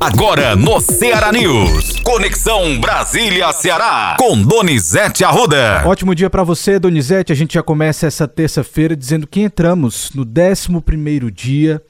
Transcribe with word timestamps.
Agora 0.00 0.54
no 0.54 0.80
Ceará 0.80 1.32
News. 1.32 2.00
Conexão 2.02 2.78
Brasília-Ceará. 2.78 4.16
Com 4.18 4.42
Donizete 4.42 5.24
Arruda. 5.24 5.82
Ótimo 5.86 6.14
dia 6.14 6.28
para 6.28 6.42
você, 6.42 6.78
Donizete. 6.78 7.32
A 7.32 7.34
gente 7.34 7.54
já 7.54 7.62
começa 7.62 8.06
essa 8.06 8.28
terça-feira 8.28 8.94
dizendo 8.94 9.26
que 9.26 9.40
entramos 9.40 10.10
no 10.14 10.22
11 10.22 11.30
dia 11.32 11.82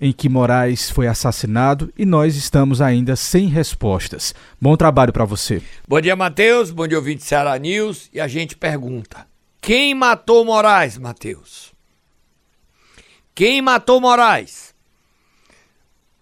em 0.00 0.12
que 0.12 0.28
Moraes 0.28 0.90
foi 0.90 1.06
assassinado 1.08 1.92
e 1.98 2.06
nós 2.06 2.36
estamos 2.36 2.80
ainda 2.80 3.16
sem 3.16 3.48
respostas. 3.48 4.34
Bom 4.60 4.76
trabalho 4.76 5.12
para 5.12 5.24
você. 5.24 5.60
Bom 5.86 6.00
dia, 6.00 6.16
Matheus. 6.16 6.70
Bom 6.70 6.86
dia, 6.86 6.96
ouvinte 6.96 7.22
Ceará 7.24 7.58
News. 7.58 8.08
E 8.12 8.20
a 8.20 8.28
gente 8.28 8.56
pergunta: 8.56 9.26
quem 9.60 9.94
matou 9.94 10.44
Moraes, 10.44 10.96
Matheus? 10.96 11.72
Quem 13.34 13.60
matou 13.60 14.00
Moraes? 14.00 14.67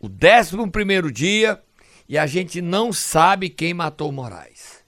O 0.07 0.11
11 0.11 0.71
primeiro 0.71 1.11
dia 1.11 1.61
e 2.09 2.17
a 2.17 2.27
gente 2.27 2.63
não 2.63 2.93
sabe 2.93 3.49
quem 3.49 3.75
matou 3.75 4.13
Moraes. 4.13 4.85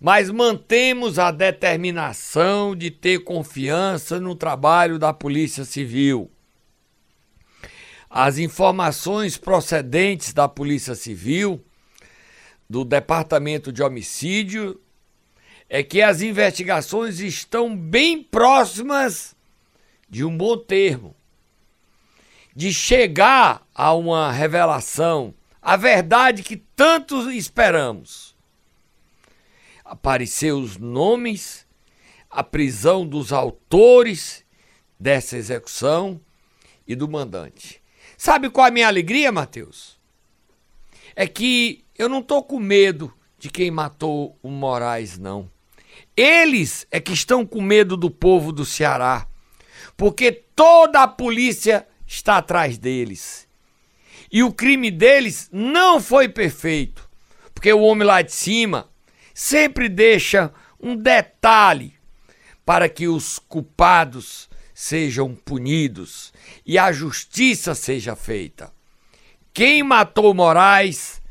Mas 0.00 0.30
mantemos 0.30 1.18
a 1.18 1.30
determinação 1.30 2.74
de 2.74 2.90
ter 2.90 3.20
confiança 3.20 4.18
no 4.18 4.34
trabalho 4.34 4.98
da 4.98 5.12
Polícia 5.12 5.64
Civil. 5.64 6.30
As 8.08 8.38
informações 8.38 9.36
procedentes 9.36 10.32
da 10.32 10.48
Polícia 10.48 10.94
Civil, 10.94 11.62
do 12.68 12.84
Departamento 12.84 13.72
de 13.72 13.82
Homicídio, 13.82 14.80
é 15.68 15.82
que 15.82 16.00
as 16.00 16.22
investigações 16.22 17.20
estão 17.20 17.76
bem 17.76 18.22
próximas 18.22 19.34
de 20.08 20.24
um 20.24 20.36
bom 20.36 20.56
termo 20.56 21.16
de 22.54 22.72
chegar 22.72 23.66
a 23.74 23.92
uma 23.92 24.30
revelação, 24.30 25.34
a 25.60 25.76
verdade 25.76 26.42
que 26.42 26.56
tanto 26.56 27.30
esperamos. 27.30 28.34
Apareceu 29.84 30.58
os 30.58 30.76
nomes, 30.76 31.66
a 32.30 32.42
prisão 32.42 33.06
dos 33.06 33.32
autores 33.32 34.44
dessa 34.98 35.36
execução 35.36 36.20
e 36.86 36.94
do 36.94 37.08
mandante. 37.08 37.82
Sabe 38.16 38.48
qual 38.48 38.66
é 38.66 38.70
a 38.70 38.72
minha 38.72 38.86
alegria, 38.86 39.32
Mateus? 39.32 39.98
É 41.16 41.26
que 41.26 41.84
eu 41.96 42.08
não 42.08 42.20
estou 42.20 42.42
com 42.42 42.58
medo 42.58 43.12
de 43.38 43.50
quem 43.50 43.70
matou 43.70 44.38
o 44.42 44.48
Moraes, 44.48 45.18
não. 45.18 45.50
Eles 46.16 46.86
é 46.90 47.00
que 47.00 47.12
estão 47.12 47.44
com 47.44 47.60
medo 47.60 47.96
do 47.96 48.10
povo 48.10 48.52
do 48.52 48.64
Ceará, 48.64 49.26
porque 49.96 50.32
toda 50.32 51.02
a 51.02 51.08
polícia 51.08 51.86
está 52.06 52.38
atrás 52.38 52.78
deles. 52.78 53.48
E 54.30 54.42
o 54.42 54.52
crime 54.52 54.90
deles 54.90 55.48
não 55.52 56.00
foi 56.00 56.28
perfeito, 56.28 57.08
porque 57.54 57.72
o 57.72 57.80
homem 57.80 58.06
lá 58.06 58.22
de 58.22 58.32
cima 58.32 58.90
sempre 59.32 59.88
deixa 59.88 60.52
um 60.80 60.96
detalhe 60.96 61.94
para 62.64 62.88
que 62.88 63.06
os 63.06 63.38
culpados 63.38 64.48
sejam 64.74 65.34
punidos 65.34 66.32
e 66.66 66.78
a 66.78 66.90
justiça 66.90 67.74
seja 67.74 68.16
feita. 68.16 68.72
Quem 69.52 69.82
matou 69.82 70.34
Moraes, 70.34 71.22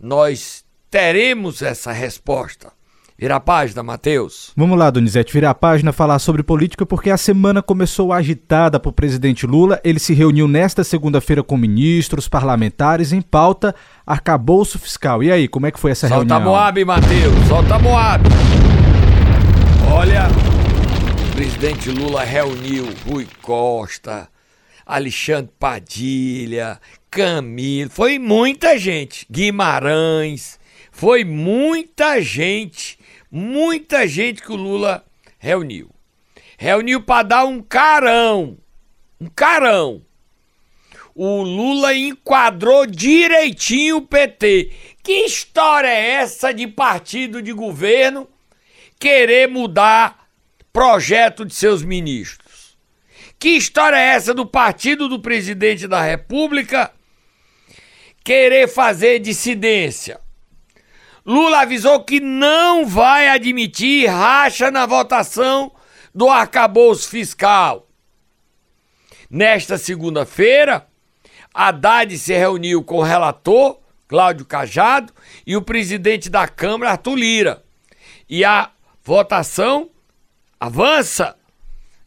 nós 0.00 0.64
teremos 0.90 1.62
essa 1.62 1.92
resposta. 1.92 2.72
Vira 3.20 3.34
a 3.34 3.40
página, 3.40 3.82
Matheus. 3.82 4.52
Vamos 4.56 4.78
lá, 4.78 4.90
Donizete, 4.90 5.32
virar 5.32 5.50
a 5.50 5.54
página, 5.54 5.92
falar 5.92 6.20
sobre 6.20 6.44
política, 6.44 6.86
porque 6.86 7.10
a 7.10 7.16
semana 7.16 7.60
começou 7.60 8.12
agitada 8.12 8.78
para 8.78 8.90
o 8.90 8.92
presidente 8.92 9.44
Lula. 9.44 9.80
Ele 9.82 9.98
se 9.98 10.14
reuniu 10.14 10.46
nesta 10.46 10.84
segunda-feira 10.84 11.42
com 11.42 11.56
ministros, 11.56 12.28
parlamentares, 12.28 13.12
em 13.12 13.20
pauta 13.20 13.74
arcabouço 14.06 14.78
fiscal. 14.78 15.20
E 15.20 15.32
aí, 15.32 15.48
como 15.48 15.66
é 15.66 15.72
que 15.72 15.80
foi 15.80 15.90
essa 15.90 16.06
Solta 16.06 16.32
reunião? 16.32 16.38
Solta 16.38 16.48
Moab, 16.48 16.84
Matheus, 16.84 17.48
solta 17.48 17.78
Moab. 17.80 18.28
Olha, 19.92 20.28
o 21.28 21.34
presidente 21.34 21.90
Lula 21.90 22.22
reuniu 22.22 22.86
Rui 23.04 23.26
Costa, 23.42 24.28
Alexandre 24.86 25.50
Padilha, 25.58 26.78
Camilo, 27.10 27.90
foi 27.90 28.16
muita 28.16 28.78
gente, 28.78 29.26
Guimarães, 29.28 30.56
foi 30.92 31.24
muita 31.24 32.22
gente 32.22 32.97
muita 33.30 34.06
gente 34.06 34.42
que 34.42 34.52
o 34.52 34.56
Lula 34.56 35.04
reuniu. 35.38 35.90
Reuniu 36.56 37.02
para 37.02 37.22
dar 37.22 37.44
um 37.44 37.62
carão. 37.62 38.58
Um 39.20 39.26
carão. 39.26 40.02
O 41.14 41.42
Lula 41.42 41.94
enquadrou 41.94 42.86
direitinho 42.86 43.96
o 43.96 44.06
PT. 44.06 44.70
Que 45.02 45.24
história 45.24 45.88
é 45.88 46.10
essa 46.10 46.52
de 46.52 46.66
partido 46.66 47.42
de 47.42 47.52
governo 47.52 48.28
querer 49.00 49.48
mudar 49.48 50.28
projeto 50.72 51.44
de 51.44 51.54
seus 51.54 51.82
ministros? 51.82 52.76
Que 53.38 53.50
história 53.50 53.96
é 53.96 54.14
essa 54.14 54.34
do 54.34 54.44
partido 54.44 55.08
do 55.08 55.20
presidente 55.20 55.86
da 55.86 56.02
República 56.02 56.92
querer 58.24 58.68
fazer 58.68 59.20
dissidência? 59.20 60.20
Lula 61.28 61.60
avisou 61.60 62.02
que 62.02 62.20
não 62.20 62.86
vai 62.86 63.28
admitir 63.28 64.08
racha 64.08 64.70
na 64.70 64.86
votação 64.86 65.70
do 66.14 66.26
arcabouço 66.26 67.06
fiscal. 67.06 67.86
Nesta 69.28 69.76
segunda-feira, 69.76 70.88
Haddad 71.52 72.16
se 72.16 72.32
reuniu 72.32 72.82
com 72.82 72.96
o 72.96 73.02
relator, 73.02 73.78
Cláudio 74.08 74.46
Cajado, 74.46 75.12
e 75.46 75.54
o 75.54 75.60
presidente 75.60 76.30
da 76.30 76.48
Câmara, 76.48 76.92
Arthur 76.92 77.16
Lira. 77.16 77.62
E 78.26 78.42
a 78.42 78.70
votação 79.04 79.90
avança, 80.58 81.36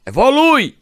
evolui. 0.04 0.80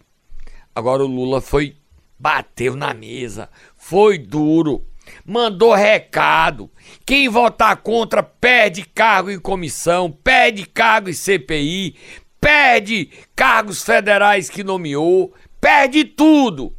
Agora 0.74 1.04
o 1.04 1.08
Lula 1.08 1.42
foi, 1.42 1.76
bateu 2.18 2.74
na 2.74 2.94
mesa, 2.94 3.50
foi 3.76 4.18
duro, 4.18 4.88
mandou 5.26 5.74
recado. 5.74 6.72
Quem 7.06 7.28
votar 7.30 7.78
contra 7.78 8.22
perde 8.22 8.84
cargo 8.84 9.32
em 9.32 9.40
comissão, 9.40 10.12
perde 10.12 10.66
cargo 10.66 11.10
em 11.10 11.14
CPI, 11.14 11.96
perde 12.40 13.10
cargos 13.36 13.84
federais 13.84 14.50
que 14.50 14.64
nomeou, 14.64 15.34
perde 15.60 16.04
tudo. 16.04 16.76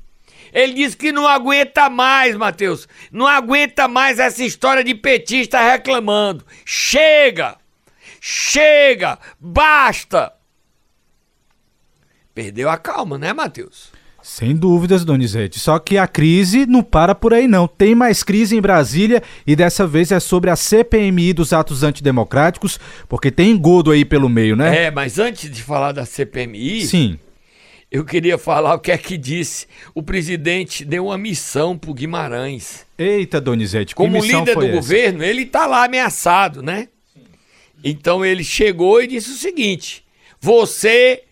Ele 0.53 0.75
disse 0.75 0.97
que 0.97 1.13
não 1.13 1.29
aguenta 1.29 1.89
mais, 1.89 2.35
Matheus. 2.37 2.89
Não 3.11 3.27
aguenta 3.27 3.87
mais 3.87 4.19
essa 4.19 4.43
história 4.43 4.83
de 4.83 4.95
petista 4.95 5.61
reclamando. 5.61 6.45
Chega! 6.65 7.57
Chega! 8.21 9.19
Basta! 9.39 10.33
Perdeu 12.35 12.69
a 12.69 12.77
calma, 12.77 13.19
né, 13.19 13.33
Matheus? 13.33 13.90
Sem 14.33 14.55
dúvidas, 14.55 15.05
Donizete. 15.05 15.59
Só 15.59 15.77
que 15.81 15.99
a 15.99 16.07
crise 16.07 16.65
não 16.65 16.85
para 16.85 17.17
por 17.17 17.35
aí, 17.35 17.49
não. 17.49 17.67
Tem 17.67 17.97
mais 17.97 18.23
crise 18.23 18.57
em 18.57 18.61
Brasília 18.61 19.21
e 19.45 19.57
dessa 19.57 19.89
vez 19.89 20.13
é 20.13 20.21
sobre 20.21 20.51
a 20.51 20.55
CPMI 20.55 21.33
dos 21.33 21.53
atos 21.53 21.83
antidemocráticos, 21.83 22.79
porque 23.09 23.33
tem 23.33 23.51
engodo 23.51 23.91
aí 23.91 24.05
pelo 24.05 24.29
meio, 24.29 24.55
né? 24.55 24.85
É, 24.85 24.91
mas 24.93 25.19
antes 25.19 25.51
de 25.51 25.61
falar 25.65 25.91
da 25.91 26.07
CPMI. 26.07 26.87
Sim. 26.87 27.19
Eu 27.91 28.05
queria 28.05 28.39
falar 28.39 28.77
o 28.77 28.79
que 28.79 28.93
é 28.93 28.97
que 28.97 29.19
disse. 29.19 29.67
O 29.97 30.01
presidente 30.01 30.85
deu 30.85 31.07
uma 31.07 31.19
missão 31.19 31.77
pro 31.77 31.93
Guimarães. 31.93 32.87
Eita, 32.97 33.41
Donizete, 33.41 33.97
Como 33.97 34.17
líder 34.25 34.55
do 34.55 34.63
essa? 34.63 34.73
governo, 34.77 35.25
ele 35.25 35.45
tá 35.45 35.67
lá 35.67 35.87
ameaçado, 35.87 36.63
né? 36.63 36.87
Então 37.83 38.25
ele 38.25 38.45
chegou 38.45 39.03
e 39.03 39.09
disse 39.09 39.33
o 39.33 39.35
seguinte: 39.35 40.05
você 40.41 41.25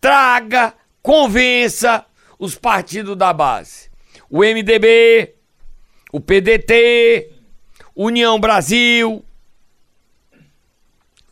traga 0.00 0.74
convença 1.02 2.06
os 2.38 2.54
partidos 2.54 3.16
da 3.16 3.32
base. 3.32 3.90
O 4.30 4.40
MDB, 4.40 5.34
o 6.12 6.20
PDT, 6.20 7.30
União 7.94 8.38
Brasil. 8.38 9.24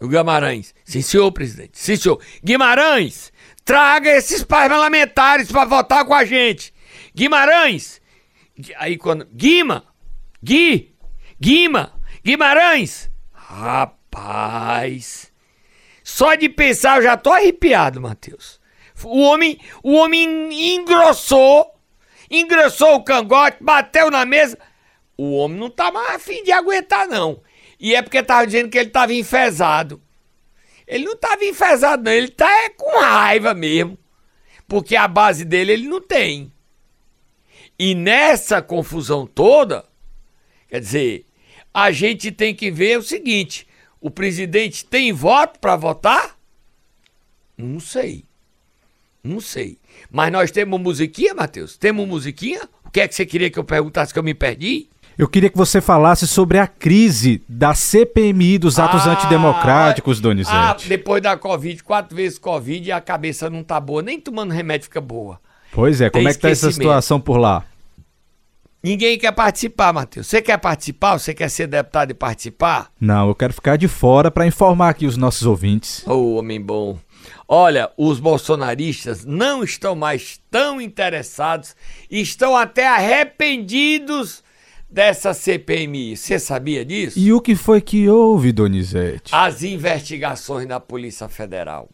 O 0.00 0.08
Guimarães. 0.08 0.74
Sim, 0.84 1.02
senhor, 1.02 1.30
presidente. 1.32 1.78
Sim, 1.78 1.96
senhor. 1.96 2.20
Guimarães, 2.42 3.32
traga 3.64 4.10
esses 4.10 4.42
parlamentares 4.42 5.50
para 5.50 5.64
votar 5.64 6.04
com 6.04 6.14
a 6.14 6.24
gente. 6.24 6.72
Guimarães. 7.14 8.00
Aí 8.76 8.96
quando. 8.96 9.26
Guima. 9.26 9.84
Gui. 10.42 10.94
Guima. 11.40 11.92
Guimarães. 12.24 13.10
Rapaz. 13.32 15.30
Só 16.04 16.34
de 16.34 16.48
pensar 16.48 16.98
eu 16.98 17.02
já 17.02 17.16
tô 17.16 17.32
arrepiado, 17.32 18.00
Matheus. 18.00 18.59
O 19.04 19.20
homem, 19.20 19.58
o 19.82 19.94
homem 19.94 20.74
engrossou, 20.74 21.74
engrossou 22.30 22.96
o 22.96 23.04
cangote, 23.04 23.58
bateu 23.60 24.10
na 24.10 24.24
mesa. 24.24 24.58
O 25.16 25.36
homem 25.36 25.58
não 25.58 25.70
tá 25.70 25.90
mais 25.90 26.16
afim 26.16 26.42
de 26.42 26.52
aguentar, 26.52 27.06
não. 27.06 27.42
E 27.78 27.94
é 27.94 28.02
porque 28.02 28.22
tava 28.22 28.46
dizendo 28.46 28.68
que 28.68 28.78
ele 28.78 28.90
tava 28.90 29.12
enfesado. 29.12 30.02
Ele 30.86 31.04
não 31.04 31.16
tava 31.16 31.44
enfesado, 31.44 32.02
não. 32.02 32.12
Ele 32.12 32.28
tá 32.28 32.50
é, 32.64 32.68
com 32.70 32.98
raiva 32.98 33.54
mesmo. 33.54 33.98
Porque 34.66 34.96
a 34.96 35.08
base 35.08 35.44
dele 35.44 35.72
ele 35.72 35.88
não 35.88 36.00
tem. 36.00 36.52
E 37.78 37.94
nessa 37.94 38.60
confusão 38.60 39.26
toda, 39.26 39.84
quer 40.68 40.80
dizer, 40.80 41.26
a 41.72 41.90
gente 41.90 42.30
tem 42.30 42.54
que 42.54 42.70
ver 42.70 42.98
o 42.98 43.02
seguinte: 43.02 43.66
o 44.00 44.10
presidente 44.10 44.84
tem 44.84 45.12
voto 45.12 45.58
para 45.58 45.76
votar? 45.76 46.38
Não 47.56 47.80
sei. 47.80 48.24
Não 49.22 49.40
sei. 49.40 49.78
Mas 50.10 50.32
nós 50.32 50.50
temos 50.50 50.80
musiquinha, 50.80 51.34
Matheus? 51.34 51.76
Temos 51.76 52.06
musiquinha? 52.06 52.60
O 52.84 52.90
que 52.90 53.00
é 53.00 53.08
que 53.08 53.14
você 53.14 53.26
queria 53.26 53.50
que 53.50 53.58
eu 53.58 53.64
perguntasse 53.64 54.12
que 54.12 54.18
eu 54.18 54.22
me 54.22 54.34
perdi? 54.34 54.88
Eu 55.18 55.28
queria 55.28 55.50
que 55.50 55.56
você 55.56 55.82
falasse 55.82 56.26
sobre 56.26 56.58
a 56.58 56.66
crise 56.66 57.42
da 57.46 57.74
CPMI 57.74 58.56
dos 58.56 58.78
atos 58.78 59.06
ah, 59.06 59.12
antidemocráticos, 59.12 60.18
Donizete. 60.18 60.56
Ah, 60.56 60.76
depois 60.88 61.22
da 61.22 61.36
Covid, 61.36 61.82
quatro 61.84 62.16
vezes 62.16 62.38
Covid 62.38 62.88
e 62.88 62.90
a 62.90 63.00
cabeça 63.00 63.50
não 63.50 63.62
tá 63.62 63.78
boa, 63.78 64.00
nem 64.00 64.18
tomando 64.18 64.52
remédio 64.52 64.84
fica 64.84 65.00
boa. 65.00 65.38
Pois 65.72 66.00
é, 66.00 66.08
Tem 66.08 66.20
como 66.22 66.28
é 66.28 66.32
que 66.32 66.40
tá 66.40 66.48
essa 66.48 66.72
situação 66.72 67.20
por 67.20 67.36
lá? 67.36 67.64
Ninguém 68.82 69.18
quer 69.18 69.32
participar, 69.32 69.92
Matheus. 69.92 70.26
Você 70.26 70.40
quer 70.40 70.56
participar? 70.56 71.18
Você 71.18 71.34
quer 71.34 71.50
ser 71.50 71.66
deputado 71.66 72.12
e 72.12 72.14
participar? 72.14 72.90
Não, 72.98 73.28
eu 73.28 73.34
quero 73.34 73.52
ficar 73.52 73.76
de 73.76 73.86
fora 73.86 74.30
para 74.30 74.46
informar 74.46 74.88
aqui 74.88 75.04
os 75.04 75.18
nossos 75.18 75.46
ouvintes. 75.46 76.02
Ô, 76.06 76.12
oh, 76.12 76.34
homem 76.36 76.58
bom. 76.58 76.98
Olha, 77.52 77.90
os 77.96 78.20
bolsonaristas 78.20 79.24
não 79.24 79.64
estão 79.64 79.96
mais 79.96 80.40
tão 80.48 80.80
interessados, 80.80 81.74
estão 82.08 82.56
até 82.56 82.86
arrependidos 82.86 84.44
dessa 84.88 85.34
CPMI. 85.34 86.16
Você 86.16 86.38
sabia 86.38 86.84
disso? 86.84 87.18
E 87.18 87.32
o 87.32 87.40
que 87.40 87.56
foi 87.56 87.80
que 87.80 88.08
houve, 88.08 88.52
Donizete? 88.52 89.34
As 89.34 89.64
investigações 89.64 90.68
da 90.68 90.78
Polícia 90.78 91.28
Federal 91.28 91.90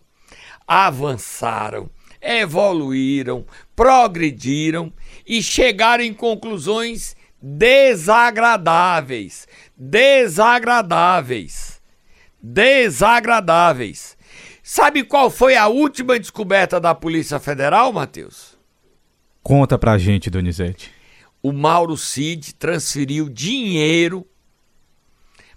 avançaram, 0.69 1.89
evoluíram, 2.21 3.47
progrediram 3.75 4.93
e 5.27 5.43
chegaram 5.43 6.05
em 6.05 6.13
conclusões 6.13 7.17
desagradáveis. 7.41 9.49
Desagradáveis. 9.75 11.81
Desagradáveis. 12.43 14.16
Sabe 14.69 15.05
qual 15.05 15.31
foi 15.31 15.57
a 15.57 15.69
última 15.69 16.19
descoberta 16.19 16.81
da 16.81 16.95
Polícia 16.95 17.39
Federal, 17.39 17.93
Matheus? 17.93 18.59
Conta 19.43 19.79
pra 19.79 19.97
gente, 19.97 20.29
Donizete 20.29 20.97
o 21.47 21.53
Mauro 21.53 21.97
Cid 21.97 22.57
transferiu 22.57 23.29
dinheiro 23.29 24.27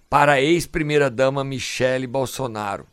para 0.08 0.34
a 0.34 0.42
ex-primeira-dama 0.42 1.44
Michele 1.44 2.06
Bolsonaro. 2.06 2.86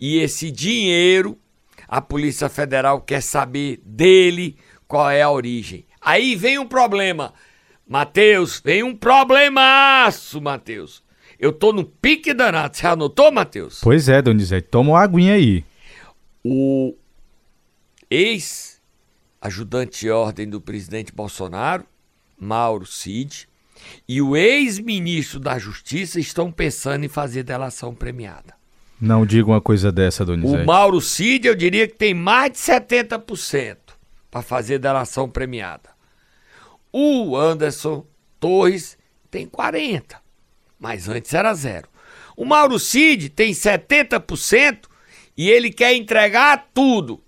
E 0.00 0.16
esse 0.16 0.50
dinheiro, 0.50 1.38
a 1.86 2.00
Polícia 2.00 2.48
Federal 2.48 3.02
quer 3.02 3.20
saber 3.20 3.82
dele 3.84 4.56
qual 4.88 5.10
é 5.10 5.20
a 5.20 5.30
origem. 5.30 5.84
Aí 6.00 6.34
vem 6.34 6.58
um 6.58 6.66
problema. 6.66 7.34
Matheus, 7.86 8.58
vem 8.64 8.82
um 8.82 8.96
problemaço, 8.96 10.40
Matheus. 10.40 11.02
Eu 11.40 11.52
tô 11.52 11.72
no 11.72 11.84
pique 11.84 12.32
danado. 12.32 12.76
Você 12.76 12.86
anotou, 12.86 13.32
Matheus? 13.32 13.80
Pois 13.82 14.08
é, 14.08 14.22
Donizete. 14.22 14.68
Toma 14.68 14.90
uma 14.90 15.00
aguinha 15.02 15.34
aí. 15.34 15.64
O 16.44 16.94
ex-ajudante 18.10 20.00
de 20.00 20.10
ordem 20.10 20.48
do 20.48 20.60
presidente 20.60 21.12
Bolsonaro 21.12 21.84
Mauro 22.40 22.86
Cid, 22.86 23.46
e 24.08 24.20
o 24.22 24.36
ex-ministro 24.36 25.38
da 25.38 25.58
Justiça 25.58 26.18
estão 26.18 26.50
pensando 26.50 27.04
em 27.04 27.08
fazer 27.08 27.42
delação 27.42 27.94
premiada. 27.94 28.54
Não 29.00 29.24
diga 29.24 29.48
uma 29.48 29.60
coisa 29.60 29.92
dessa, 29.92 30.24
Donizete. 30.24 30.62
O 30.62 30.66
Mauro 30.66 31.00
Cid, 31.00 31.46
eu 31.46 31.54
diria 31.54 31.86
que 31.86 31.94
tem 31.94 32.14
mais 32.14 32.52
de 32.52 32.58
70% 32.58 33.76
para 34.30 34.42
fazer 34.42 34.78
delação 34.78 35.28
premiada. 35.28 35.90
O 36.92 37.36
Anderson 37.36 38.04
Torres 38.38 38.98
tem 39.30 39.46
40%, 39.46 40.16
mas 40.80 41.08
antes 41.08 41.32
era 41.34 41.54
zero. 41.54 41.88
O 42.36 42.44
Mauro 42.44 42.78
Cid 42.78 43.28
tem 43.28 43.52
70% 43.52 44.86
e 45.36 45.48
ele 45.48 45.70
quer 45.70 45.94
entregar 45.94 46.70
tudo 46.74 47.22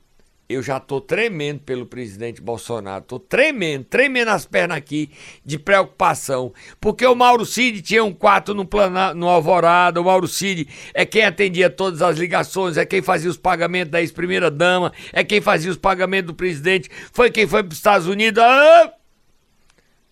eu 0.52 0.62
já 0.62 0.78
tô 0.78 1.00
tremendo 1.00 1.60
pelo 1.60 1.86
presidente 1.86 2.40
Bolsonaro, 2.40 3.04
tô 3.04 3.18
tremendo, 3.18 3.84
tremendo 3.84 4.28
as 4.28 4.44
pernas 4.44 4.76
aqui 4.76 5.10
de 5.44 5.58
preocupação, 5.58 6.52
porque 6.80 7.06
o 7.06 7.14
Mauro 7.14 7.46
Cid 7.46 7.82
tinha 7.82 8.04
um 8.04 8.12
quarto 8.12 8.54
no, 8.54 8.64
plana, 8.64 9.14
no 9.14 9.28
Alvorada, 9.28 10.00
o 10.00 10.04
Mauro 10.04 10.28
Cid 10.28 10.68
é 10.92 11.04
quem 11.04 11.24
atendia 11.24 11.70
todas 11.70 12.02
as 12.02 12.18
ligações, 12.18 12.76
é 12.76 12.84
quem 12.84 13.02
fazia 13.02 13.30
os 13.30 13.36
pagamentos 13.36 13.90
da 13.90 14.00
ex-primeira 14.00 14.50
dama, 14.50 14.92
é 15.12 15.24
quem 15.24 15.40
fazia 15.40 15.70
os 15.70 15.78
pagamentos 15.78 16.28
do 16.28 16.34
presidente, 16.34 16.90
foi 17.12 17.30
quem 17.30 17.46
foi 17.46 17.62
para 17.62 17.72
os 17.72 17.78
Estados 17.78 18.06
Unidos. 18.06 18.42
Ah! 18.42 18.92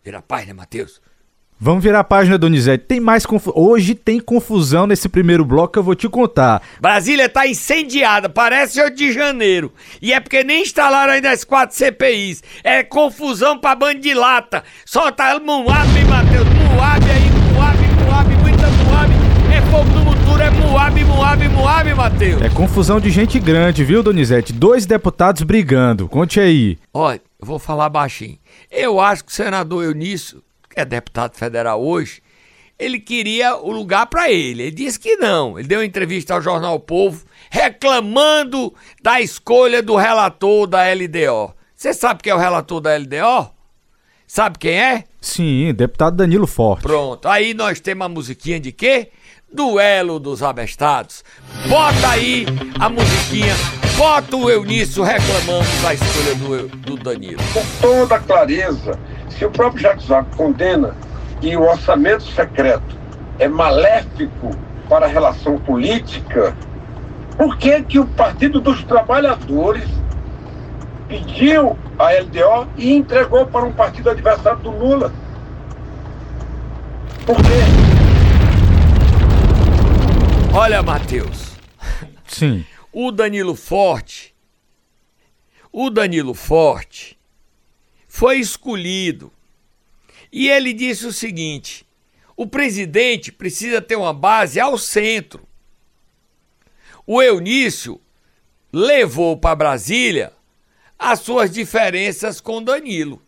Vira 0.03 0.23
paz, 0.23 0.47
né, 0.47 0.53
Matheus? 0.53 1.01
Vamos 1.63 1.85
virar 1.85 2.01
a 2.01 2.05
página, 2.05 2.39
Donizete. 2.39 2.87
Tem 2.87 2.99
mais 2.99 3.27
confusão. 3.27 3.63
Hoje 3.63 3.95
tem 3.95 4.19
confusão 4.19 4.87
nesse 4.87 5.11
primeiro 5.11 5.45
bloco 5.45 5.75
que 5.75 5.79
eu 5.79 5.83
vou 5.83 5.95
te 5.95 6.09
contar. 6.09 6.63
Brasília 6.81 7.29
tá 7.29 7.47
incendiada, 7.47 8.31
parece 8.31 8.81
8 8.81 8.97
de 8.97 9.13
janeiro. 9.13 9.71
E 10.01 10.11
é 10.11 10.19
porque 10.21 10.43
nem 10.43 10.63
instalaram 10.63 11.13
ainda 11.13 11.31
as 11.31 11.45
quatro 11.45 11.77
CPIs. 11.77 12.43
É 12.65 12.83
confusão 12.83 13.59
pra 13.59 13.75
bando 13.75 14.01
de 14.01 14.15
lata. 14.15 14.65
Solta 14.87 15.39
Moab, 15.39 16.05
Matheus. 16.09 16.49
Moab 16.49 17.11
aí, 17.11 17.31
Moab, 17.53 17.79
Moab, 18.07 18.37
muita 18.37 18.67
Moab. 18.67 19.13
É 19.55 19.61
fogo 19.71 19.91
no 19.91 20.05
motor, 20.07 20.41
é 20.41 20.51
Moab, 20.51 21.05
Moab, 21.05 21.49
Moab, 21.51 21.95
Matheus. 21.95 22.41
É 22.41 22.49
confusão 22.49 22.99
de 22.99 23.11
gente 23.11 23.39
grande, 23.39 23.85
viu, 23.85 24.03
Donizete? 24.03 24.55
Dois 24.55 24.87
deputados 24.87 25.43
brigando. 25.43 26.09
Conte 26.09 26.41
aí. 26.41 26.79
Olha, 26.95 27.21
eu 27.39 27.47
vou 27.47 27.59
falar 27.59 27.91
baixinho. 27.91 28.39
Eu 28.71 28.99
acho 28.99 29.27
que 29.27 29.31
o 29.31 29.35
senador 29.35 29.85
Eunício 29.85 30.43
é 30.75 30.85
deputado 30.85 31.37
federal 31.37 31.83
hoje, 31.83 32.23
ele 32.79 32.99
queria 32.99 33.57
o 33.57 33.71
lugar 33.71 34.07
para 34.07 34.31
ele. 34.31 34.63
Ele 34.63 34.71
disse 34.71 34.99
que 34.99 35.17
não. 35.17 35.59
Ele 35.59 35.69
deu 35.69 35.81
uma 35.81 35.85
entrevista 35.85 36.35
ao 36.35 36.41
jornal 36.41 36.77
o 36.77 36.81
Povo 36.81 37.25
reclamando 37.51 38.73
da 39.03 39.21
escolha 39.21 39.83
do 39.83 39.97
relator 39.97 40.67
da 40.67 40.85
LDO. 40.93 41.55
Você 41.75 41.93
sabe 41.93 42.23
quem 42.23 42.31
é 42.31 42.35
o 42.35 42.39
relator 42.39 42.81
da 42.81 42.97
LDO? 42.97 43.51
Sabe 44.27 44.59
quem 44.59 44.81
é? 44.81 45.05
Sim, 45.21 45.75
deputado 45.75 46.17
Danilo 46.17 46.47
Forte. 46.47 46.83
Pronto. 46.83 47.27
Aí 47.29 47.53
nós 47.53 47.81
temos 47.81 48.07
a 48.07 48.09
musiquinha 48.09 48.61
de 48.61 48.73
quê? 48.73 49.11
Duelo 49.53 50.21
dos 50.21 50.43
Abestados. 50.43 51.25
Bota 51.69 52.11
aí 52.11 52.47
a 52.79 52.89
musiquinha. 52.89 53.53
Bota 53.97 54.37
o 54.37 54.49
Eunício 54.49 55.03
reclamando 55.03 55.69
da 55.83 55.93
escolha 55.93 56.35
do, 56.37 56.69
do 56.69 56.97
Danilo. 56.97 57.43
Com 57.53 57.63
toda 57.81 58.19
clareza 58.21 58.99
se 59.31 59.45
o 59.45 59.51
próprio 59.51 59.83
Jacques 59.83 60.07
Wagner 60.07 60.37
condena 60.37 60.95
que 61.41 61.57
o 61.57 61.63
orçamento 61.63 62.25
secreto 62.25 62.99
é 63.39 63.49
maléfico 63.49 64.51
para 64.89 65.07
a 65.07 65.09
relação 65.09 65.59
política, 65.59 66.55
por 67.37 67.57
que, 67.57 67.83
que 67.83 67.99
o 67.99 68.07
Partido 68.07 68.61
dos 68.61 68.85
Trabalhadores 68.85 69.89
pediu 71.09 71.79
a 71.99 72.13
LDO 72.13 72.69
e 72.77 72.93
entregou 72.93 73.47
para 73.47 73.65
um 73.65 73.73
partido 73.73 74.11
adversário 74.11 74.59
do 74.61 74.71
Lula? 74.71 75.13
Por 77.25 77.37
quê? 77.37 78.01
Olha, 80.53 80.83
Matheus. 80.83 81.57
Sim. 82.27 82.65
O 82.93 83.13
Danilo 83.13 83.55
Forte, 83.55 84.35
o 85.73 85.91
Danilo 85.91 86.35
Forte 86.35 87.20
foi 88.21 88.39
escolhido. 88.39 89.33
E 90.31 90.51
ele 90.51 90.75
disse 90.75 91.07
o 91.07 91.13
seguinte: 91.13 91.87
o 92.37 92.47
presidente 92.47 93.33
precisa 93.33 93.81
ter 93.81 93.97
uma 93.97 94.13
base 94.13 94.61
ao 94.61 94.77
centro. 94.77 95.49
O 97.07 97.23
Eunício 97.23 97.99
levou 98.71 99.39
para 99.39 99.57
Brasília 99.57 100.35
as 100.99 101.21
suas 101.21 101.51
diferenças 101.51 102.43
com 102.43 102.63
Danilo. 102.63 103.23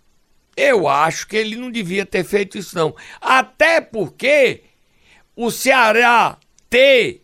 Eu 0.55 0.87
acho 0.87 1.27
que 1.27 1.39
ele 1.39 1.57
não 1.57 1.71
devia 1.71 2.05
ter 2.05 2.23
feito 2.23 2.59
isso, 2.59 2.77
não. 2.77 2.95
Até 3.19 3.81
porque 3.81 4.65
o 5.35 5.51
Ceará 5.51 6.37
ter 6.69 7.23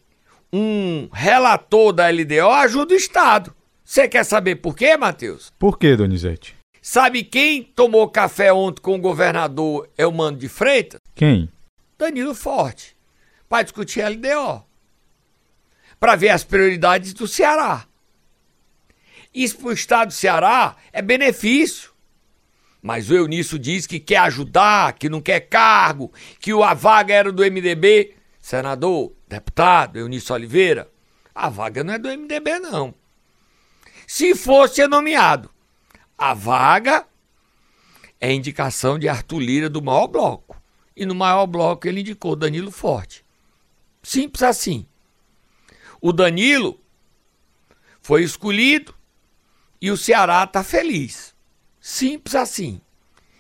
um 0.50 1.10
relator 1.12 1.92
da 1.92 2.08
LDO 2.08 2.50
ajuda 2.50 2.94
o 2.94 2.96
Estado. 2.96 3.54
Você 3.84 4.08
quer 4.08 4.24
saber 4.24 4.56
por 4.56 4.74
quê, 4.74 4.96
Matheus? 4.96 5.52
Por 5.58 5.78
quê, 5.78 5.94
Donizete? 5.94 6.57
Sabe 6.80 7.24
quem 7.24 7.62
tomou 7.62 8.08
café 8.08 8.52
ontem 8.52 8.80
com 8.80 8.94
o 8.94 9.00
governador 9.00 9.88
é 9.96 10.06
o 10.06 10.12
Mano 10.12 10.36
de 10.36 10.48
Freitas? 10.48 11.00
Quem? 11.14 11.48
Danilo 11.98 12.34
Forte. 12.34 12.96
Para 13.48 13.62
discutir 13.62 14.04
LDO. 14.04 14.64
Para 15.98 16.14
ver 16.14 16.28
as 16.28 16.44
prioridades 16.44 17.12
do 17.12 17.26
Ceará. 17.26 17.86
Isso 19.34 19.58
para 19.58 19.68
o 19.68 19.72
estado 19.72 20.08
do 20.08 20.14
Ceará 20.14 20.76
é 20.92 21.02
benefício. 21.02 21.90
Mas 22.80 23.10
o 23.10 23.14
Eunício 23.14 23.58
diz 23.58 23.86
que 23.86 23.98
quer 23.98 24.18
ajudar, 24.18 24.92
que 24.92 25.08
não 25.08 25.20
quer 25.20 25.40
cargo, 25.40 26.12
que 26.38 26.52
a 26.52 26.74
vaga 26.74 27.12
era 27.12 27.32
do 27.32 27.42
MDB. 27.42 28.14
Senador, 28.40 29.12
deputado, 29.26 29.98
Eunício 29.98 30.34
Oliveira, 30.34 30.88
a 31.34 31.48
vaga 31.48 31.82
não 31.82 31.94
é 31.94 31.98
do 31.98 32.08
MDB, 32.08 32.60
não. 32.60 32.94
Se 34.06 34.34
fosse 34.34 34.80
é 34.80 34.86
nomeado 34.88 35.50
a 36.18 36.34
vaga 36.34 37.06
é 38.20 38.32
indicação 38.32 38.98
de 38.98 39.08
Arthur 39.08 39.38
Lira 39.38 39.70
do 39.70 39.80
maior 39.80 40.08
bloco. 40.08 40.60
E 40.96 41.06
no 41.06 41.14
maior 41.14 41.46
bloco 41.46 41.86
ele 41.86 42.00
indicou 42.00 42.34
Danilo 42.34 42.72
Forte. 42.72 43.24
Simples 44.02 44.42
assim. 44.42 44.84
O 46.00 46.12
Danilo 46.12 46.80
foi 48.02 48.24
escolhido 48.24 48.92
e 49.80 49.92
o 49.92 49.96
Ceará 49.96 50.42
está 50.42 50.64
feliz. 50.64 51.34
Simples 51.80 52.34
assim. 52.34 52.80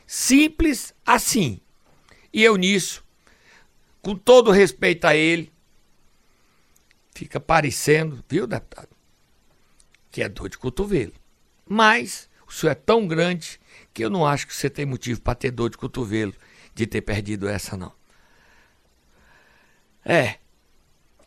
Simples 0.06 0.94
assim. 1.04 1.60
E 2.32 2.44
eu 2.44 2.56
nisso, 2.56 3.04
com 4.00 4.14
todo 4.14 4.52
respeito 4.52 5.04
a 5.06 5.16
ele, 5.16 5.52
fica 7.12 7.40
parecendo, 7.40 8.22
viu, 8.28 8.46
deputado? 8.46 8.90
Que 10.10 10.22
é 10.22 10.28
dor 10.28 10.48
de 10.48 10.58
cotovelo. 10.58 11.14
Mas 11.66 12.27
o 12.48 12.52
senhor 12.52 12.72
é 12.72 12.74
tão 12.74 13.06
grande 13.06 13.60
que 13.92 14.04
eu 14.04 14.10
não 14.10 14.26
acho 14.26 14.46
que 14.46 14.54
você 14.54 14.70
tem 14.70 14.86
motivo 14.86 15.20
para 15.20 15.34
ter 15.34 15.50
dor 15.50 15.70
de 15.70 15.76
cotovelo 15.76 16.34
de 16.74 16.86
ter 16.86 17.02
perdido 17.02 17.48
essa, 17.48 17.76
não. 17.76 17.92
É, 20.04 20.36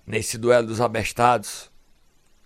nesse 0.08 0.38
duelo 0.38 0.68
dos 0.68 0.80
abestados, 0.80 1.70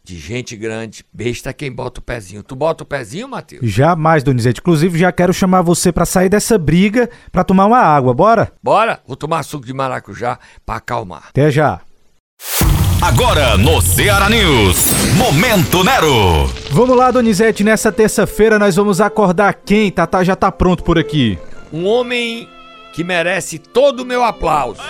de 0.03 0.19
gente 0.19 0.55
grande, 0.55 1.05
besta 1.11 1.49
é 1.49 1.53
quem 1.53 1.71
bota 1.71 1.99
o 1.99 2.03
pezinho. 2.03 2.43
Tu 2.43 2.55
bota 2.55 2.83
o 2.83 2.85
pezinho, 2.85 3.27
Matheus? 3.27 3.61
Jamais, 3.67 4.23
Donizete. 4.23 4.59
Inclusive, 4.59 4.99
já 4.99 5.11
quero 5.11 5.33
chamar 5.33 5.61
você 5.61 5.91
para 5.91 6.05
sair 6.05 6.29
dessa 6.29 6.57
briga 6.57 7.09
para 7.31 7.43
tomar 7.43 7.65
uma 7.65 7.79
água, 7.79 8.13
bora? 8.13 8.51
Bora? 8.61 9.01
Vou 9.07 9.15
tomar 9.15 9.43
suco 9.43 9.65
de 9.65 9.73
maracujá 9.73 10.37
para 10.65 10.75
acalmar. 10.75 11.25
Até 11.29 11.49
já. 11.49 11.81
Agora 13.07 13.55
no 13.55 13.83
Ceará 13.83 14.27
News, 14.31 14.77
Momento 15.15 15.83
Nero. 15.83 16.47
Vamos 16.71 16.97
lá, 16.97 17.11
Donizete. 17.11 17.63
Nessa 17.63 17.91
terça-feira 17.91 18.57
nós 18.57 18.75
vamos 18.75 18.99
acordar 18.99 19.53
quem? 19.53 19.91
Tatá 19.91 20.23
já 20.23 20.35
tá 20.35 20.51
pronto 20.51 20.83
por 20.83 20.97
aqui. 20.97 21.37
Um 21.71 21.85
homem 21.85 22.49
que 22.93 23.03
merece 23.03 23.59
todo 23.59 23.99
o 23.99 24.05
meu 24.05 24.23
aplauso. 24.23 24.81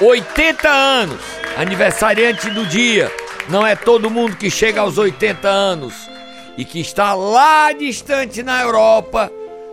80 0.00 0.68
anos, 0.68 1.20
aniversariante 1.58 2.48
do 2.48 2.64
dia. 2.64 3.10
Não 3.48 3.66
é 3.66 3.74
todo 3.74 4.08
mundo 4.08 4.36
que 4.36 4.48
chega 4.48 4.80
aos 4.80 4.96
80 4.96 5.48
anos 5.48 6.08
e 6.56 6.64
que 6.64 6.78
está 6.78 7.14
lá 7.14 7.72
distante 7.72 8.44
na 8.44 8.62
Europa 8.62 9.28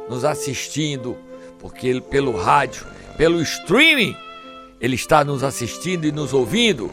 nos 0.09 0.25
assistindo, 0.25 1.15
porque 1.59 1.87
ele, 1.87 2.01
pelo 2.01 2.35
rádio, 2.35 2.87
pelo 3.15 3.39
streaming, 3.39 4.15
ele 4.79 4.95
está 4.95 5.23
nos 5.23 5.43
assistindo 5.43 6.05
e 6.05 6.11
nos 6.11 6.33
ouvindo. 6.33 6.89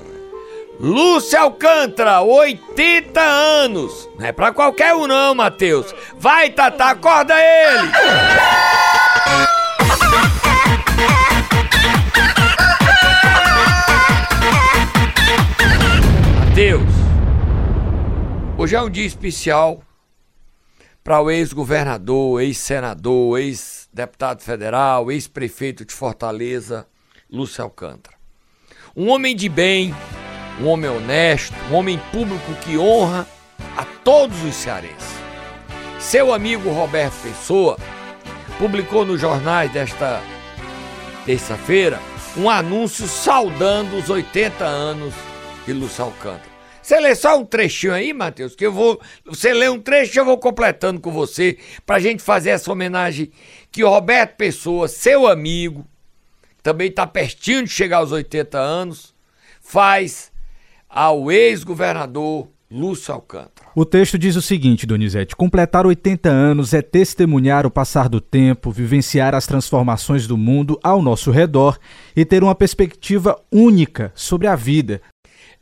Lúcia 0.79 1.41
Alcântara, 1.41 2.21
80 2.21 3.21
anos. 3.21 4.09
Não 4.19 4.27
é 4.27 4.33
pra 4.33 4.53
qualquer 4.53 4.95
um 4.95 5.07
não, 5.07 5.35
Matheus. 5.35 5.95
Vai, 6.19 6.51
Tata, 6.51 6.85
acorda 6.87 7.35
ele! 7.39 7.91
Matheus, 16.49 16.83
hoje 18.59 18.75
é 18.75 18.81
um 18.81 18.89
dia 18.89 19.05
especial 19.05 19.83
para 21.05 21.21
o 21.21 21.31
ex-governador, 21.31 22.41
ex-senador, 22.43 23.39
ex-deputado 23.39 24.43
federal, 24.43 25.13
ex-prefeito 25.13 25.85
de 25.85 25.95
Fortaleza, 25.95 26.87
Lúcio 27.31 27.65
Alcântara. 27.65 28.17
Um 28.97 29.09
homem 29.11 29.35
de 29.35 29.49
bem, 29.49 29.95
um 30.61 30.69
homem 30.69 30.91
honesto, 30.91 31.55
um 31.71 31.75
homem 31.75 32.01
público 32.13 32.55
que 32.63 32.79
honra 32.79 33.27
a 33.77 33.85
todos 33.85 34.43
os 34.43 34.55
cearenses. 34.55 35.17
Seu 35.99 36.33
amigo 36.33 36.71
Roberto 36.71 37.21
Pessoa 37.23 37.77
publicou 38.59 39.05
nos 39.05 39.21
jornais 39.21 39.71
desta 39.73 40.23
terça-feira 41.25 42.01
um 42.37 42.49
anúncio 42.49 43.09
saudando 43.09 43.97
os 43.97 44.09
80 44.09 44.65
anos 44.65 45.15
de 45.67 45.73
Lúcio 45.73 46.05
Alcântara. 46.05 46.57
Você 46.81 47.01
lê 47.01 47.17
só 47.17 47.37
um 47.37 47.45
trechinho 47.45 47.93
aí, 47.93 48.13
Matheus, 48.13 48.55
que 48.55 48.65
eu 48.65 48.73
vou. 48.73 49.01
Você 49.25 49.53
lê 49.53 49.69
um 49.69 49.81
trecho 49.81 50.21
eu 50.21 50.25
vou 50.25 50.39
completando 50.39 51.01
com 51.01 51.11
você, 51.11 51.59
pra 51.85 51.99
gente 51.99 52.23
fazer 52.23 52.51
essa 52.51 52.71
homenagem 52.71 53.33
que 53.73 53.83
Roberto 53.83 54.37
Pessoa, 54.37 54.87
seu 54.87 55.27
amigo, 55.27 55.85
também 56.67 56.89
está 56.89 57.07
pertinho 57.07 57.63
de 57.63 57.71
chegar 57.71 57.99
aos 57.99 58.11
80 58.11 58.59
anos, 58.59 59.15
faz 59.61 60.33
ao 60.89 61.31
ex-governador 61.31 62.49
Lúcio 62.69 63.15
Alcântara. 63.15 63.69
O 63.73 63.85
texto 63.85 64.19
diz 64.19 64.35
o 64.35 64.43
seguinte, 64.43 64.85
Donizete: 64.85 65.37
completar 65.37 65.87
80 65.87 66.29
anos 66.29 66.75
é 66.75 66.83
testemunhar 66.83 67.65
o 67.67 67.71
passar 67.71 68.09
do 68.09 68.21
tempo, 68.21 68.73
vivenciar 68.73 69.33
as 69.33 69.47
transformações 69.47 70.27
do 70.27 70.37
mundo 70.37 70.77
ao 70.83 71.01
nosso 71.01 71.31
redor 71.31 71.79
e 72.17 72.25
ter 72.25 72.43
uma 72.43 72.55
perspectiva 72.55 73.41
única 73.53 74.11
sobre 74.17 74.49
a 74.49 74.57
vida. 74.57 75.01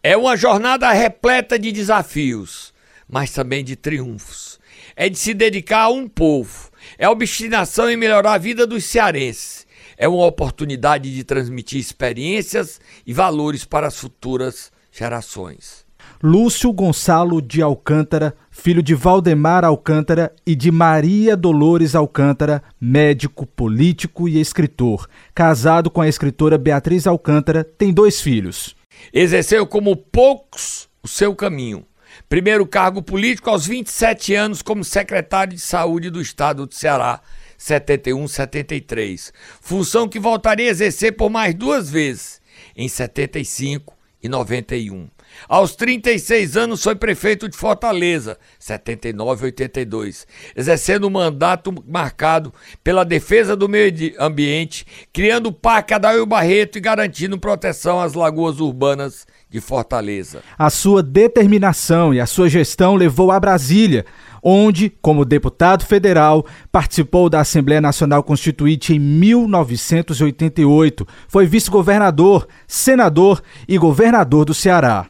É 0.03 0.17
uma 0.17 0.39
jornada 0.39 0.91
repleta 0.91 1.59
de 1.59 1.71
desafios, 1.71 2.73
mas 3.07 3.31
também 3.31 3.63
de 3.63 3.77
triunfos. 3.77 4.59
É 4.97 5.11
de 5.11 5.19
se 5.19 5.35
dedicar 5.35 5.83
a 5.83 5.89
um 5.91 6.09
povo. 6.09 6.71
É 6.97 7.07
obstinação 7.07 7.91
em 7.91 7.97
melhorar 7.97 8.33
a 8.33 8.39
vida 8.39 8.67
dos 8.67 8.85
cearenses. 8.85 9.64
É 9.97 10.09
uma 10.09 10.27
oportunidade 10.27 11.15
de 11.15 11.25
transmitir 11.25 11.81
experiências 11.81 12.81
e 13.07 13.13
valores 13.13 13.65
para 13.65 13.87
as 13.87 13.97
futuras 13.97 14.73
gerações. 14.91 15.85
Lúcio 16.23 16.73
Gonçalo 16.73 17.43
de 17.43 17.61
Alcântara, 17.61 18.35
filho 18.51 18.83
de 18.83 18.95
Valdemar 18.95 19.65
Alcântara 19.65 20.35
e 20.47 20.55
de 20.55 20.71
Maria 20.71 21.37
Dolores 21.37 21.95
Alcântara, 21.95 22.63
médico, 22.81 23.47
político 23.47 24.29
e 24.29 24.41
escritor. 24.41 25.09
Casado 25.35 25.91
com 25.91 26.01
a 26.01 26.09
escritora 26.09 26.57
Beatriz 26.57 27.07
Alcântara, 27.07 27.65
tem 27.65 27.93
dois 27.93 28.21
filhos. 28.21 28.75
Exerceu 29.13 29.67
como 29.67 29.97
poucos 29.97 30.89
o 31.03 31.09
seu 31.09 31.35
caminho. 31.35 31.85
Primeiro 32.29 32.67
cargo 32.67 33.03
político 33.03 33.51
aos 33.51 33.67
27 33.67 34.35
anos 34.35 34.63
como 34.63 34.85
secretário 34.85 35.55
de 35.55 35.61
saúde 35.61 36.11
do 36.11 36.23
estado 36.23 36.65
do 36.67 36.75
Ceará, 36.75 37.21
71-73. 37.59 39.33
Função 39.61 40.09
que 40.09 40.19
voltaria 40.19 40.69
a 40.69 40.71
exercer 40.71 41.17
por 41.17 41.31
mais 41.31 41.55
duas 41.55 41.91
vezes, 41.91 42.41
em 42.77 42.89
75 42.89 43.95
e 44.23 44.29
91. 44.29 45.09
Aos 45.49 45.75
36 45.77 46.57
anos 46.57 46.83
foi 46.83 46.95
prefeito 46.95 47.49
de 47.49 47.57
Fortaleza, 47.57 48.39
79 48.59 49.43
e 49.43 49.47
82, 49.47 50.27
exercendo 50.57 51.07
um 51.07 51.11
mandato 51.11 51.75
marcado 51.87 52.53
pela 52.83 53.05
defesa 53.05 53.55
do 53.55 53.69
meio 53.69 53.93
ambiente, 54.19 54.87
criando 55.13 55.49
o 55.49 55.53
Parque 55.53 55.95
Adail 55.95 56.25
Barreto 56.25 56.79
e 56.79 56.81
garantindo 56.81 57.39
proteção 57.39 58.01
às 58.01 58.15
lagoas 58.15 58.61
urbanas 58.61 59.27
de 59.51 59.61
Fortaleza. 59.61 60.43
A 60.59 60.71
sua 60.71 61.03
determinação 61.03 62.15
e 62.15 62.21
a 62.21 62.27
sua 62.27 62.49
gestão 62.49 62.95
levou 62.95 63.31
a 63.31 63.39
Brasília, 63.39 64.05
onde, 64.45 64.91
como 65.01 65.25
deputado 65.25 65.87
federal, 65.87 66.45
participou 66.71 67.31
da 67.31 67.41
Assembleia 67.41 67.81
Nacional 67.81 68.23
Constituinte 68.23 68.93
em 68.93 68.99
1988. 68.99 71.09
Foi 71.27 71.47
vice-governador, 71.47 72.47
senador 72.67 73.43
e 73.67 73.79
governador 73.79 74.45
do 74.45 74.53
Ceará. 74.53 75.07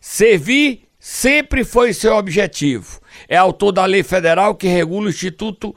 Servir 0.00 0.84
sempre 0.98 1.62
foi 1.64 1.92
seu 1.92 2.16
objetivo. 2.16 2.98
É 3.28 3.36
autor 3.36 3.72
da 3.72 3.84
lei 3.84 4.02
federal 4.02 4.54
que 4.54 4.68
regula 4.68 5.04
o 5.06 5.10
Instituto, 5.10 5.76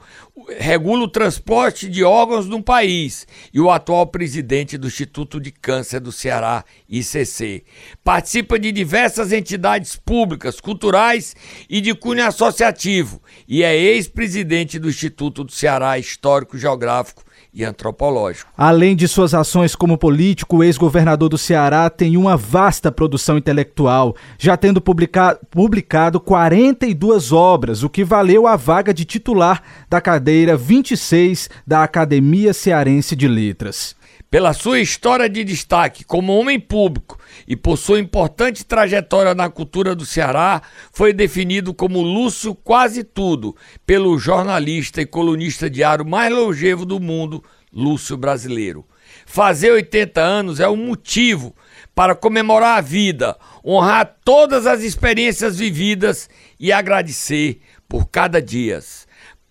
regula 0.58 1.04
o 1.04 1.08
transporte 1.08 1.88
de 1.88 2.04
órgãos 2.04 2.46
no 2.46 2.62
país 2.62 3.26
e 3.54 3.60
o 3.60 3.70
atual 3.70 4.06
presidente 4.06 4.76
do 4.76 4.86
Instituto 4.86 5.40
de 5.40 5.50
Câncer 5.50 5.98
do 5.98 6.12
Ceará, 6.12 6.62
ICC. 6.88 7.64
Participa 8.04 8.58
de 8.58 8.70
diversas 8.70 9.32
entidades 9.32 9.96
públicas, 9.96 10.60
culturais 10.60 11.34
e 11.70 11.80
de 11.80 11.94
cunho 11.94 12.26
associativo 12.26 13.22
e 13.48 13.62
é 13.62 13.74
ex-presidente 13.74 14.78
do 14.78 14.90
Instituto 14.90 15.42
do 15.42 15.52
Ceará 15.52 15.98
Histórico 15.98 16.58
Geográfico 16.58 17.24
e 17.56 17.64
antropológico. 17.64 18.52
Além 18.54 18.94
de 18.94 19.08
suas 19.08 19.32
ações 19.32 19.74
como 19.74 19.96
político, 19.96 20.58
o 20.58 20.62
ex-governador 20.62 21.30
do 21.30 21.38
Ceará 21.38 21.88
tem 21.88 22.18
uma 22.18 22.36
vasta 22.36 22.92
produção 22.92 23.38
intelectual, 23.38 24.14
já 24.38 24.58
tendo 24.58 24.78
publicado, 24.78 25.38
publicado 25.50 26.20
42 26.20 27.32
obras, 27.32 27.82
o 27.82 27.88
que 27.88 28.04
valeu 28.04 28.46
a 28.46 28.56
vaga 28.56 28.92
de 28.92 29.06
titular 29.06 29.62
da 29.88 30.02
cadeira 30.02 30.54
26 30.54 31.48
da 31.66 31.82
Academia 31.82 32.52
Cearense 32.52 33.16
de 33.16 33.26
Letras. 33.26 33.96
Pela 34.36 34.52
sua 34.52 34.80
história 34.80 35.30
de 35.30 35.42
destaque 35.42 36.04
como 36.04 36.38
homem 36.38 36.60
público 36.60 37.18
e 37.48 37.56
por 37.56 37.78
sua 37.78 37.98
importante 37.98 38.66
trajetória 38.66 39.34
na 39.34 39.48
cultura 39.48 39.94
do 39.94 40.04
Ceará, 40.04 40.60
foi 40.92 41.14
definido 41.14 41.72
como 41.72 42.02
Lúcio 42.02 42.54
Quase 42.54 43.02
Tudo 43.02 43.56
pelo 43.86 44.18
jornalista 44.18 45.00
e 45.00 45.06
colunista 45.06 45.70
diário 45.70 46.04
mais 46.04 46.30
longevo 46.30 46.84
do 46.84 47.00
mundo, 47.00 47.42
Lúcio 47.72 48.14
Brasileiro. 48.14 48.84
Fazer 49.24 49.70
80 49.70 50.20
anos 50.20 50.60
é 50.60 50.68
um 50.68 50.76
motivo 50.76 51.56
para 51.94 52.14
comemorar 52.14 52.76
a 52.76 52.82
vida, 52.82 53.38
honrar 53.64 54.18
todas 54.22 54.66
as 54.66 54.82
experiências 54.82 55.56
vividas 55.56 56.28
e 56.60 56.70
agradecer 56.70 57.62
por 57.88 58.10
cada 58.10 58.42
dia. 58.42 58.80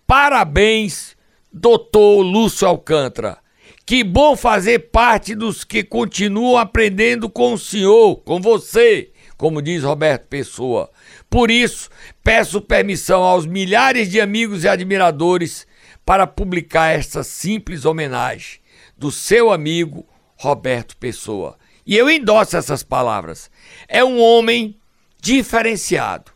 Parabéns, 0.06 1.16
doutor 1.52 2.22
Lúcio 2.22 2.68
Alcântara. 2.68 3.44
Que 3.86 4.02
bom 4.02 4.36
fazer 4.36 4.90
parte 4.90 5.32
dos 5.32 5.62
que 5.62 5.84
continuam 5.84 6.58
aprendendo 6.58 7.30
com 7.30 7.52
o 7.52 7.58
senhor, 7.58 8.16
com 8.16 8.40
você, 8.40 9.12
como 9.36 9.62
diz 9.62 9.84
Roberto 9.84 10.26
Pessoa. 10.26 10.90
Por 11.30 11.52
isso, 11.52 11.88
peço 12.20 12.60
permissão 12.60 13.22
aos 13.22 13.46
milhares 13.46 14.10
de 14.10 14.20
amigos 14.20 14.64
e 14.64 14.68
admiradores 14.68 15.68
para 16.04 16.26
publicar 16.26 16.88
esta 16.88 17.22
simples 17.22 17.84
homenagem 17.84 18.58
do 18.98 19.12
seu 19.12 19.52
amigo 19.52 20.04
Roberto 20.34 20.96
Pessoa. 20.96 21.56
E 21.86 21.96
eu 21.96 22.10
endosso 22.10 22.56
essas 22.56 22.82
palavras. 22.82 23.48
É 23.86 24.04
um 24.04 24.20
homem 24.20 24.76
diferenciado. 25.22 26.32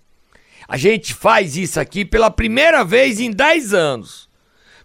A 0.69 0.77
gente 0.77 1.13
faz 1.13 1.57
isso 1.57 1.81
aqui 1.81 2.05
pela 2.05 2.31
primeira 2.31 2.85
vez 2.85 3.19
em 3.19 3.33
10 3.33 3.75
anos. 3.75 4.31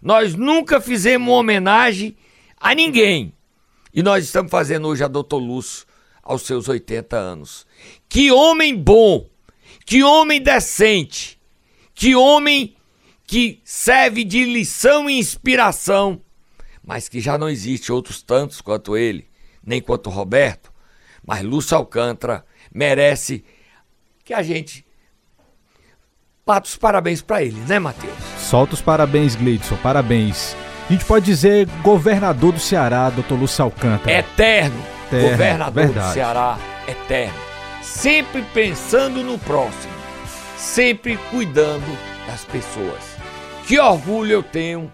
Nós 0.02 0.34
nunca 0.34 0.80
fizemos 0.80 1.28
uma 1.28 1.36
homenagem 1.36 2.16
a 2.66 2.74
ninguém. 2.74 3.32
E 3.94 4.02
nós 4.02 4.24
estamos 4.24 4.50
fazendo 4.50 4.88
hoje 4.88 5.04
a 5.04 5.08
Doutor 5.08 5.38
Lúcio 5.38 5.86
aos 6.20 6.42
seus 6.42 6.68
80 6.68 7.16
anos. 7.16 7.64
Que 8.08 8.32
homem 8.32 8.74
bom, 8.74 9.28
que 9.84 10.02
homem 10.02 10.42
decente, 10.42 11.40
que 11.94 12.16
homem 12.16 12.74
que 13.24 13.60
serve 13.64 14.24
de 14.24 14.44
lição 14.44 15.08
e 15.08 15.16
inspiração, 15.16 16.20
mas 16.84 17.08
que 17.08 17.20
já 17.20 17.38
não 17.38 17.48
existe 17.48 17.92
outros 17.92 18.20
tantos 18.20 18.60
quanto 18.60 18.96
ele, 18.96 19.28
nem 19.64 19.80
quanto 19.80 20.10
Roberto, 20.10 20.72
mas 21.24 21.44
Lúcio 21.44 21.76
Alcântara 21.76 22.44
merece 22.72 23.44
que 24.24 24.34
a 24.34 24.42
gente 24.42 24.84
bata 26.44 26.68
os 26.68 26.76
parabéns 26.76 27.22
para 27.22 27.44
ele, 27.44 27.60
né, 27.60 27.78
Matheus? 27.78 28.14
Solta 28.38 28.74
os 28.74 28.82
parabéns, 28.82 29.36
Gleidson, 29.36 29.76
parabéns. 29.76 30.56
A 30.88 30.92
gente 30.92 31.04
pode 31.04 31.24
dizer 31.24 31.66
governador 31.82 32.52
do 32.52 32.60
Ceará, 32.60 33.10
doutor 33.10 33.36
Lúcio 33.36 33.64
Alcântara. 33.64 34.18
Eterno, 34.18 34.80
Eterno 35.08 35.30
governador 35.30 35.84
verdade. 35.84 36.08
do 36.08 36.14
Ceará, 36.14 36.58
eterno. 36.86 37.34
Sempre 37.82 38.42
pensando 38.54 39.20
no 39.24 39.36
próximo, 39.36 39.92
sempre 40.56 41.16
cuidando 41.32 41.84
das 42.28 42.44
pessoas. 42.44 43.02
Que 43.66 43.80
orgulho 43.80 44.30
eu 44.30 44.42
tenho 44.44 44.92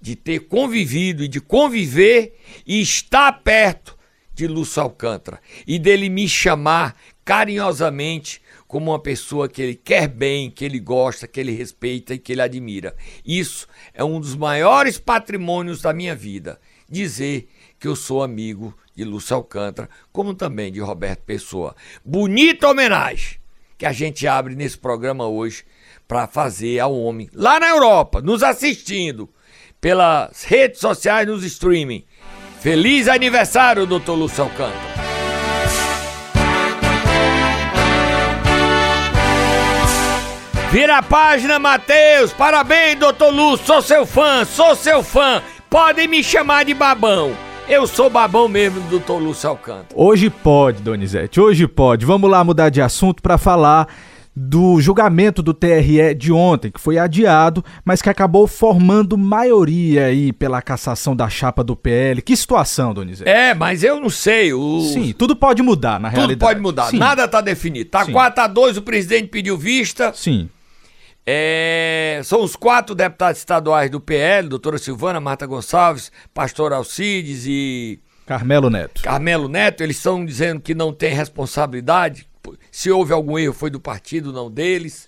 de 0.00 0.16
ter 0.16 0.40
convivido 0.40 1.22
e 1.22 1.28
de 1.28 1.40
conviver 1.40 2.36
e 2.66 2.82
estar 2.82 3.30
perto 3.44 3.96
de 4.34 4.48
Lúcio 4.48 4.82
Alcântara 4.82 5.38
e 5.64 5.78
dele 5.78 6.08
me 6.08 6.28
chamar 6.28 6.96
carinhosamente 7.24 8.42
como 8.68 8.90
uma 8.90 8.98
pessoa 9.00 9.48
que 9.48 9.62
ele 9.62 9.74
quer 9.74 10.06
bem, 10.06 10.50
que 10.50 10.64
ele 10.64 10.78
gosta, 10.78 11.26
que 11.26 11.40
ele 11.40 11.52
respeita 11.52 12.14
e 12.14 12.18
que 12.18 12.32
ele 12.32 12.42
admira. 12.42 12.94
Isso 13.24 13.66
é 13.94 14.04
um 14.04 14.20
dos 14.20 14.36
maiores 14.36 14.98
patrimônios 14.98 15.80
da 15.80 15.92
minha 15.94 16.14
vida. 16.14 16.60
Dizer 16.88 17.48
que 17.80 17.88
eu 17.88 17.96
sou 17.96 18.22
amigo 18.22 18.76
de 18.94 19.04
Lúcio 19.04 19.34
Alcântara, 19.34 19.88
como 20.12 20.34
também 20.34 20.70
de 20.70 20.80
Roberto 20.80 21.22
Pessoa. 21.22 21.74
Bonita 22.04 22.68
homenagem 22.68 23.38
que 23.78 23.86
a 23.86 23.92
gente 23.92 24.26
abre 24.26 24.54
nesse 24.54 24.76
programa 24.76 25.26
hoje 25.26 25.64
para 26.06 26.26
fazer 26.26 26.78
ao 26.80 26.94
homem 26.94 27.30
lá 27.32 27.58
na 27.58 27.68
Europa, 27.68 28.20
nos 28.20 28.42
assistindo 28.42 29.28
pelas 29.80 30.44
redes 30.44 30.80
sociais, 30.80 31.26
nos 31.26 31.44
streaming. 31.44 32.04
Feliz 32.60 33.06
aniversário, 33.08 33.86
doutor 33.86 34.14
Lúcio 34.14 34.42
Alcântara. 34.42 34.97
Vira 40.70 40.98
a 40.98 41.02
página, 41.02 41.58
Matheus. 41.58 42.30
Parabéns, 42.34 42.98
doutor 42.98 43.32
Lúcio. 43.32 43.64
Sou 43.64 43.80
seu 43.80 44.04
fã, 44.04 44.44
sou 44.44 44.76
seu 44.76 45.02
fã. 45.02 45.40
Podem 45.70 46.06
me 46.06 46.22
chamar 46.22 46.66
de 46.66 46.74
babão. 46.74 47.32
Eu 47.66 47.86
sou 47.86 48.10
babão 48.10 48.48
mesmo 48.48 48.78
do 48.82 48.88
doutor 48.90 49.18
Lúcio 49.18 49.48
Alcântara. 49.48 49.94
Hoje 49.94 50.28
pode, 50.28 50.82
Donizete, 50.82 51.40
hoje 51.40 51.66
pode. 51.66 52.04
Vamos 52.04 52.30
lá 52.30 52.44
mudar 52.44 52.68
de 52.68 52.82
assunto 52.82 53.22
para 53.22 53.38
falar 53.38 53.88
do 54.36 54.78
julgamento 54.78 55.42
do 55.42 55.54
TRE 55.54 56.14
de 56.14 56.30
ontem, 56.30 56.70
que 56.70 56.80
foi 56.80 56.98
adiado, 56.98 57.64
mas 57.82 58.02
que 58.02 58.10
acabou 58.10 58.46
formando 58.46 59.16
maioria 59.16 60.04
aí 60.04 60.34
pela 60.34 60.60
cassação 60.60 61.16
da 61.16 61.30
chapa 61.30 61.64
do 61.64 61.74
PL. 61.74 62.20
Que 62.20 62.36
situação, 62.36 62.92
Donizete? 62.92 63.28
É, 63.28 63.54
mas 63.54 63.82
eu 63.82 63.98
não 63.98 64.10
sei. 64.10 64.52
O... 64.52 64.80
Sim, 64.82 65.14
tudo 65.16 65.34
pode 65.34 65.62
mudar, 65.62 65.98
na 65.98 66.10
tudo 66.10 66.18
realidade. 66.18 66.38
Tudo 66.38 66.48
pode 66.48 66.60
mudar, 66.60 66.90
Sim. 66.90 66.98
nada 66.98 67.24
está 67.24 67.40
definido. 67.40 67.88
Tá 67.88 68.04
4 68.04 68.44
a 68.44 68.46
2 68.46 68.76
o 68.76 68.82
presidente 68.82 69.28
pediu 69.28 69.56
vista. 69.56 70.12
Sim. 70.14 70.48
É, 71.30 72.22
são 72.24 72.42
os 72.42 72.56
quatro 72.56 72.94
deputados 72.94 73.38
estaduais 73.38 73.90
do 73.90 74.00
PL, 74.00 74.48
doutora 74.48 74.78
Silvana, 74.78 75.20
Marta 75.20 75.44
Gonçalves, 75.44 76.10
pastor 76.32 76.72
Alcides 76.72 77.44
e. 77.46 78.00
Carmelo 78.24 78.70
Neto. 78.70 79.02
Carmelo 79.02 79.46
Neto, 79.46 79.82
eles 79.82 79.98
estão 79.98 80.24
dizendo 80.24 80.58
que 80.58 80.74
não 80.74 80.90
tem 80.90 81.12
responsabilidade. 81.12 82.26
Se 82.72 82.90
houve 82.90 83.12
algum 83.12 83.38
erro, 83.38 83.52
foi 83.52 83.68
do 83.68 83.78
partido, 83.78 84.32
não 84.32 84.50
deles. 84.50 85.06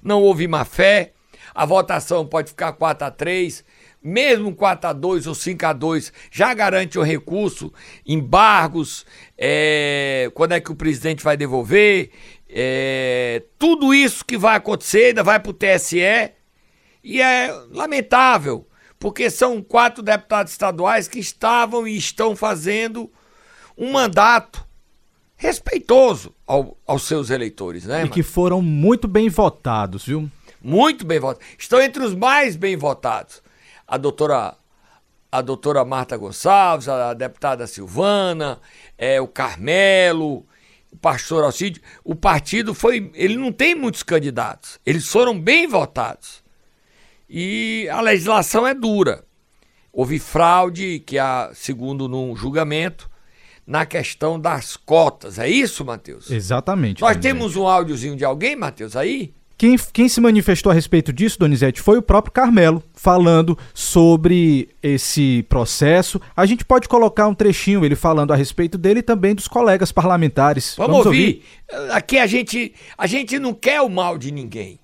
Não 0.00 0.22
houve 0.22 0.46
má 0.46 0.64
fé. 0.64 1.10
A 1.52 1.66
votação 1.66 2.24
pode 2.24 2.50
ficar 2.50 2.72
4 2.74 3.08
a 3.08 3.10
3 3.10 3.64
mesmo 4.08 4.54
4 4.54 4.90
a 4.90 4.92
2 4.92 5.26
ou 5.26 5.34
5 5.34 5.66
a 5.66 5.72
2 5.72 6.12
já 6.30 6.54
garante 6.54 6.98
o 6.98 7.02
recurso, 7.02 7.72
embargos, 8.06 9.04
é, 9.36 10.30
quando 10.34 10.52
é 10.52 10.60
que 10.60 10.72
o 10.72 10.76
presidente 10.76 11.22
vai 11.22 11.36
devolver, 11.36 12.10
é, 12.48 13.42
tudo 13.58 13.92
isso 13.92 14.24
que 14.24 14.38
vai 14.38 14.56
acontecer 14.56 15.08
ainda 15.08 15.22
vai 15.22 15.38
para 15.38 15.50
o 15.50 15.54
TSE 15.54 16.32
e 17.04 17.20
é 17.20 17.52
lamentável, 17.70 18.66
porque 18.98 19.28
são 19.30 19.62
quatro 19.62 20.02
deputados 20.02 20.52
estaduais 20.52 21.06
que 21.06 21.18
estavam 21.18 21.86
e 21.86 21.96
estão 21.96 22.34
fazendo 22.34 23.10
um 23.76 23.92
mandato 23.92 24.66
respeitoso 25.36 26.34
ao, 26.46 26.76
aos 26.86 27.04
seus 27.04 27.30
eleitores, 27.30 27.84
né? 27.84 28.04
E 28.04 28.08
que 28.08 28.22
foram 28.22 28.60
muito 28.60 29.06
bem 29.06 29.28
votados, 29.28 30.04
viu? 30.04 30.28
Muito 30.60 31.06
bem 31.06 31.20
votados. 31.20 31.46
Estão 31.56 31.80
entre 31.80 32.02
os 32.02 32.14
mais 32.14 32.56
bem 32.56 32.76
votados. 32.76 33.40
A 33.88 33.96
doutora, 33.96 34.54
a 35.32 35.40
doutora 35.40 35.84
Marta 35.84 36.16
Gonçalves, 36.16 36.88
a 36.88 37.14
deputada 37.14 37.66
Silvana, 37.66 38.60
é, 38.98 39.20
o 39.20 39.26
Carmelo, 39.26 40.46
o 40.92 40.96
pastor 41.00 41.42
Alcide, 41.42 41.80
o 42.04 42.14
partido 42.14 42.74
foi. 42.74 43.10
Ele 43.14 43.36
não 43.36 43.50
tem 43.50 43.74
muitos 43.74 44.02
candidatos. 44.02 44.78
Eles 44.84 45.08
foram 45.08 45.38
bem 45.40 45.66
votados. 45.66 46.42
E 47.28 47.88
a 47.90 48.00
legislação 48.00 48.66
é 48.66 48.74
dura. 48.74 49.24
Houve 49.92 50.18
fraude, 50.18 51.00
que 51.00 51.18
há, 51.18 51.50
segundo 51.54 52.08
num 52.08 52.36
julgamento, 52.36 53.10
na 53.66 53.84
questão 53.84 54.40
das 54.40 54.76
cotas. 54.76 55.38
É 55.38 55.48
isso, 55.48 55.84
Matheus? 55.84 56.30
Exatamente. 56.30 57.02
Nós 57.02 57.16
temos 57.16 57.56
um 57.56 57.66
áudiozinho 57.66 58.16
de 58.16 58.24
alguém, 58.24 58.56
Matheus, 58.56 58.96
aí? 58.96 59.34
Quem, 59.58 59.76
quem 59.92 60.08
se 60.08 60.20
manifestou 60.20 60.70
a 60.70 60.74
respeito 60.74 61.12
disso, 61.12 61.36
Donizete, 61.36 61.82
foi 61.82 61.98
o 61.98 62.02
próprio 62.02 62.32
Carmelo, 62.32 62.80
falando 62.94 63.58
sobre 63.74 64.68
esse 64.80 65.44
processo. 65.48 66.20
A 66.36 66.46
gente 66.46 66.64
pode 66.64 66.88
colocar 66.88 67.26
um 67.26 67.34
trechinho 67.34 67.84
ele 67.84 67.96
falando 67.96 68.32
a 68.32 68.36
respeito 68.36 68.78
dele 68.78 69.00
e 69.00 69.02
também 69.02 69.34
dos 69.34 69.48
colegas 69.48 69.90
parlamentares. 69.90 70.76
Vamos, 70.76 70.92
Vamos 70.92 71.06
ouvir? 71.06 71.42
ouvir? 71.72 71.92
Aqui 71.92 72.18
a 72.18 72.26
gente, 72.28 72.72
a 72.96 73.08
gente 73.08 73.36
não 73.40 73.52
quer 73.52 73.80
o 73.80 73.88
mal 73.88 74.16
de 74.16 74.30
ninguém. 74.30 74.78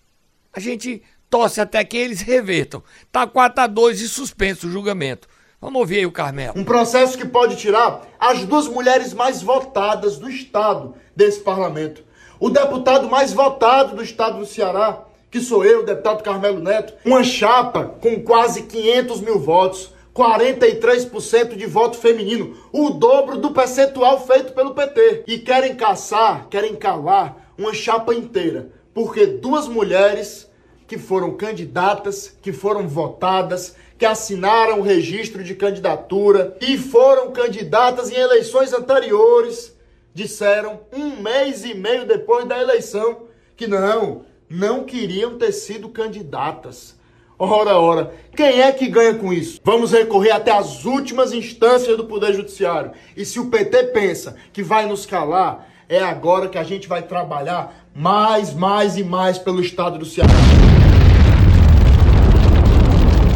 A 0.53 0.59
gente 0.59 1.01
torce 1.31 1.61
até 1.61 1.85
que 1.85 1.97
eles 1.97 2.21
revertam. 2.21 2.83
Tá 3.13 3.29
4 3.29 3.63
a 3.63 3.67
2 3.69 4.01
e 4.01 4.09
suspenso 4.09 4.67
o 4.67 4.73
julgamento. 4.73 5.29
Vamos 5.61 5.79
ouvir 5.79 5.99
aí 5.99 6.07
o 6.07 6.11
Carmelo. 6.11 6.59
Um 6.59 6.65
processo 6.65 7.17
que 7.17 7.25
pode 7.25 7.55
tirar 7.55 8.03
as 8.19 8.45
duas 8.45 8.67
mulheres 8.67 9.15
mais 9.15 9.41
votadas 9.41 10.19
do 10.19 10.29
Estado 10.29 10.97
desse 11.15 11.39
parlamento 11.39 12.03
o 12.45 12.51
deputado 12.51 13.09
mais 13.09 13.33
votado 13.33 13.97
do 13.97 14.03
estado 14.03 14.39
do 14.39 14.45
Ceará, 14.45 15.03
que 15.31 15.41
sou 15.41 15.65
eu, 15.65 15.81
o 15.81 15.83
deputado 15.83 16.23
Carmelo 16.23 16.61
Neto, 16.61 16.93
uma 17.03 17.25
chapa 17.25 17.97
com 18.03 18.23
quase 18.23 18.65
500 18.65 19.23
mil 19.23 19.39
votos, 19.39 19.95
43% 20.15 21.57
de 21.57 21.65
voto 21.65 21.97
feminino, 21.97 22.55
o 22.71 22.91
dobro 22.91 23.39
do 23.39 23.53
percentual 23.53 24.27
feito 24.27 24.53
pelo 24.53 24.75
PT. 24.75 25.25
E 25.27 25.39
querem 25.39 25.75
caçar, 25.75 26.47
querem 26.51 26.77
calar 26.77 27.35
uma 27.57 27.73
chapa 27.73 28.15
inteira, 28.15 28.69
porque 28.93 29.25
duas 29.25 29.67
mulheres 29.67 30.47
que 30.87 30.99
foram 30.99 31.35
candidatas, 31.39 32.37
que 32.43 32.53
foram 32.53 32.87
votadas, 32.87 33.75
que 33.97 34.05
assinaram 34.05 34.81
o 34.81 34.83
registro 34.83 35.43
de 35.43 35.55
candidatura 35.55 36.59
e 36.61 36.77
foram 36.77 37.33
candidatas 37.33 38.13
em 38.13 38.17
eleições 38.17 38.75
anteriores 38.75 39.74
disseram 40.15 40.81
um 40.93 41.21
mês 41.21 41.65
e 41.65 41.75
meio 41.75 42.07
depois 42.07 42.47
da 42.47 42.59
eleição 42.59 43.25
que 43.57 43.67
não, 43.67 44.23
não 44.49 44.85
queriam 44.85 45.37
ter 45.37 45.53
sido 45.53 45.89
candidatas. 45.89 46.97
Ora, 47.37 47.79
ora, 47.79 48.15
quem 48.35 48.63
é 48.63 48.73
que 48.73 48.87
ganha 48.87 49.15
com 49.15 49.33
isso? 49.33 49.61
Vamos 49.65 49.91
recorrer 49.91 50.31
até 50.31 50.53
as 50.53 50.85
últimas 50.85 51.33
instâncias 51.33 51.97
do 51.97 52.05
Poder 52.05 52.33
Judiciário. 52.33 52.93
E 53.17 53.25
se 53.25 53.41
o 53.41 53.51
PT 53.51 53.89
pensa 53.89 54.37
que 54.53 54.63
vai 54.63 54.87
nos 54.87 55.05
calar, 55.05 55.69
é 55.89 55.99
agora 55.99 56.49
que 56.49 56.57
a 56.57 56.65
gente 56.65 56.87
vai 56.87 57.03
trabalhar 57.03 57.85
mais, 57.93 58.55
mais 58.55 58.97
e 58.97 59.03
mais 59.03 59.37
pelo 59.37 59.61
Estado 59.61 59.99
do 59.99 60.07
Ceará. 60.07 60.33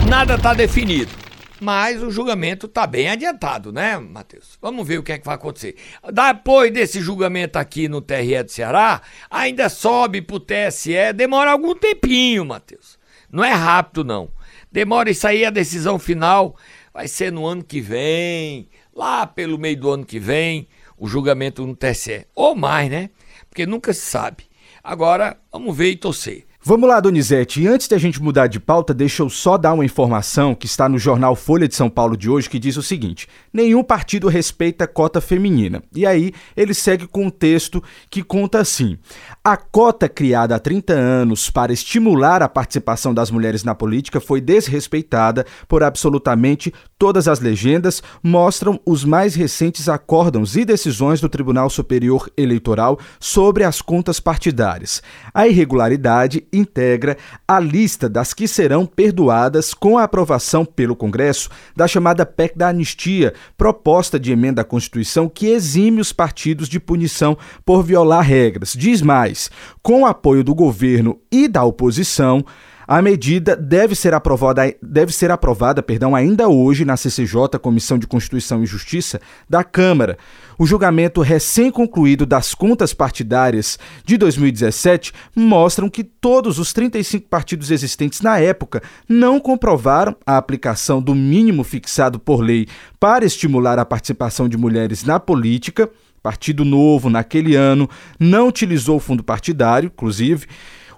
nada 0.08 0.34
está 0.34 0.54
definido. 0.54 1.27
Mas 1.60 2.02
o 2.02 2.10
julgamento 2.10 2.66
está 2.66 2.86
bem 2.86 3.08
adiantado, 3.08 3.72
né, 3.72 3.98
Matheus? 3.98 4.56
Vamos 4.62 4.86
ver 4.86 4.98
o 4.98 5.02
que 5.02 5.12
é 5.12 5.18
que 5.18 5.26
vai 5.26 5.34
acontecer. 5.34 5.76
Depois 6.12 6.72
desse 6.72 7.00
julgamento 7.00 7.58
aqui 7.58 7.88
no 7.88 8.00
TRE 8.00 8.42
do 8.44 8.50
Ceará, 8.50 9.02
ainda 9.28 9.68
sobe 9.68 10.22
para 10.22 10.36
o 10.36 10.40
TSE, 10.40 11.12
demora 11.14 11.50
algum 11.50 11.74
tempinho, 11.74 12.44
Matheus. 12.44 12.98
Não 13.30 13.44
é 13.44 13.52
rápido, 13.52 14.04
não. 14.04 14.30
Demora 14.70 15.10
isso 15.10 15.26
aí, 15.26 15.44
a 15.44 15.50
decisão 15.50 15.98
final 15.98 16.56
vai 16.92 17.08
ser 17.08 17.32
no 17.32 17.46
ano 17.46 17.64
que 17.64 17.80
vem, 17.80 18.68
lá 18.94 19.26
pelo 19.26 19.58
meio 19.58 19.78
do 19.78 19.90
ano 19.90 20.04
que 20.04 20.18
vem, 20.18 20.68
o 20.96 21.08
julgamento 21.08 21.66
no 21.66 21.74
TSE. 21.74 22.26
Ou 22.34 22.54
mais, 22.54 22.90
né? 22.90 23.10
Porque 23.48 23.66
nunca 23.66 23.92
se 23.92 24.00
sabe. 24.00 24.44
Agora, 24.82 25.38
vamos 25.50 25.76
ver 25.76 25.90
e 25.90 25.96
torcer. 25.96 26.47
Vamos 26.68 26.86
lá, 26.86 27.00
Donizete. 27.00 27.62
E 27.62 27.66
antes 27.66 27.88
da 27.88 27.96
gente 27.96 28.22
mudar 28.22 28.46
de 28.46 28.60
pauta, 28.60 28.92
deixa 28.92 29.22
eu 29.22 29.30
só 29.30 29.56
dar 29.56 29.72
uma 29.72 29.86
informação 29.86 30.54
que 30.54 30.66
está 30.66 30.86
no 30.86 30.98
jornal 30.98 31.34
Folha 31.34 31.66
de 31.66 31.74
São 31.74 31.88
Paulo 31.88 32.14
de 32.14 32.28
hoje, 32.28 32.50
que 32.50 32.58
diz 32.58 32.76
o 32.76 32.82
seguinte: 32.82 33.26
nenhum 33.50 33.82
partido 33.82 34.28
respeita 34.28 34.84
a 34.84 34.86
cota 34.86 35.18
feminina. 35.18 35.82
E 35.94 36.04
aí 36.04 36.30
ele 36.54 36.74
segue 36.74 37.06
com 37.06 37.24
um 37.24 37.30
texto 37.30 37.82
que 38.10 38.22
conta 38.22 38.58
assim: 38.58 38.98
a 39.42 39.56
cota 39.56 40.10
criada 40.10 40.56
há 40.56 40.58
30 40.58 40.92
anos 40.92 41.48
para 41.48 41.72
estimular 41.72 42.42
a 42.42 42.48
participação 42.50 43.14
das 43.14 43.30
mulheres 43.30 43.64
na 43.64 43.74
política 43.74 44.20
foi 44.20 44.38
desrespeitada 44.38 45.46
por 45.66 45.82
absolutamente 45.82 46.70
todas 46.98 47.28
as 47.28 47.40
legendas, 47.40 48.02
mostram 48.22 48.78
os 48.84 49.04
mais 49.04 49.34
recentes 49.34 49.88
acórdãos 49.88 50.54
e 50.54 50.66
decisões 50.66 51.18
do 51.18 51.30
Tribunal 51.30 51.70
Superior 51.70 52.28
Eleitoral 52.36 52.98
sobre 53.18 53.64
as 53.64 53.80
contas 53.80 54.20
partidárias. 54.20 55.02
A 55.32 55.48
irregularidade 55.48 56.44
integra 56.58 57.16
a 57.46 57.58
lista 57.60 58.08
das 58.08 58.34
que 58.34 58.48
serão 58.48 58.84
perdoadas 58.84 59.72
com 59.72 59.96
a 59.96 60.04
aprovação 60.04 60.64
pelo 60.64 60.96
Congresso 60.96 61.48
da 61.76 61.86
chamada 61.86 62.26
PEC 62.26 62.56
da 62.56 62.68
Anistia, 62.68 63.34
proposta 63.56 64.18
de 64.18 64.32
emenda 64.32 64.62
à 64.62 64.64
Constituição 64.64 65.28
que 65.28 65.46
exime 65.46 66.00
os 66.00 66.12
partidos 66.12 66.68
de 66.68 66.80
punição 66.80 67.36
por 67.64 67.82
violar 67.82 68.22
regras. 68.22 68.74
Diz 68.76 69.02
mais: 69.02 69.50
com 69.82 70.02
o 70.02 70.06
apoio 70.06 70.44
do 70.44 70.54
governo 70.54 71.18
e 71.30 71.48
da 71.48 71.64
oposição, 71.64 72.44
a 72.90 73.02
medida 73.02 73.54
deve 73.54 73.94
ser 73.94 74.14
aprovada, 74.14 74.74
deve 74.82 75.12
ser 75.12 75.30
aprovada 75.30 75.82
perdão, 75.82 76.16
ainda 76.16 76.48
hoje 76.48 76.86
na 76.86 76.96
CCJ, 76.96 77.58
Comissão 77.60 77.98
de 77.98 78.06
Constituição 78.06 78.62
e 78.64 78.66
Justiça 78.66 79.20
da 79.46 79.62
Câmara. 79.62 80.16
O 80.58 80.64
julgamento 80.64 81.20
recém-concluído 81.20 82.24
das 82.24 82.54
contas 82.54 82.94
partidárias 82.94 83.78
de 84.06 84.16
2017 84.16 85.12
mostram 85.36 85.90
que 85.90 86.02
todos 86.02 86.58
os 86.58 86.72
35 86.72 87.28
partidos 87.28 87.70
existentes 87.70 88.22
na 88.22 88.38
época 88.38 88.82
não 89.06 89.38
comprovaram 89.38 90.16
a 90.26 90.38
aplicação 90.38 91.02
do 91.02 91.14
mínimo 91.14 91.64
fixado 91.64 92.18
por 92.18 92.40
lei 92.40 92.66
para 92.98 93.26
estimular 93.26 93.78
a 93.78 93.84
participação 93.84 94.48
de 94.48 94.56
mulheres 94.56 95.04
na 95.04 95.20
política. 95.20 95.90
Partido 96.22 96.64
Novo, 96.64 97.10
naquele 97.10 97.54
ano, 97.54 97.88
não 98.18 98.48
utilizou 98.48 98.96
o 98.96 99.00
fundo 99.00 99.22
partidário, 99.22 99.88
inclusive. 99.94 100.46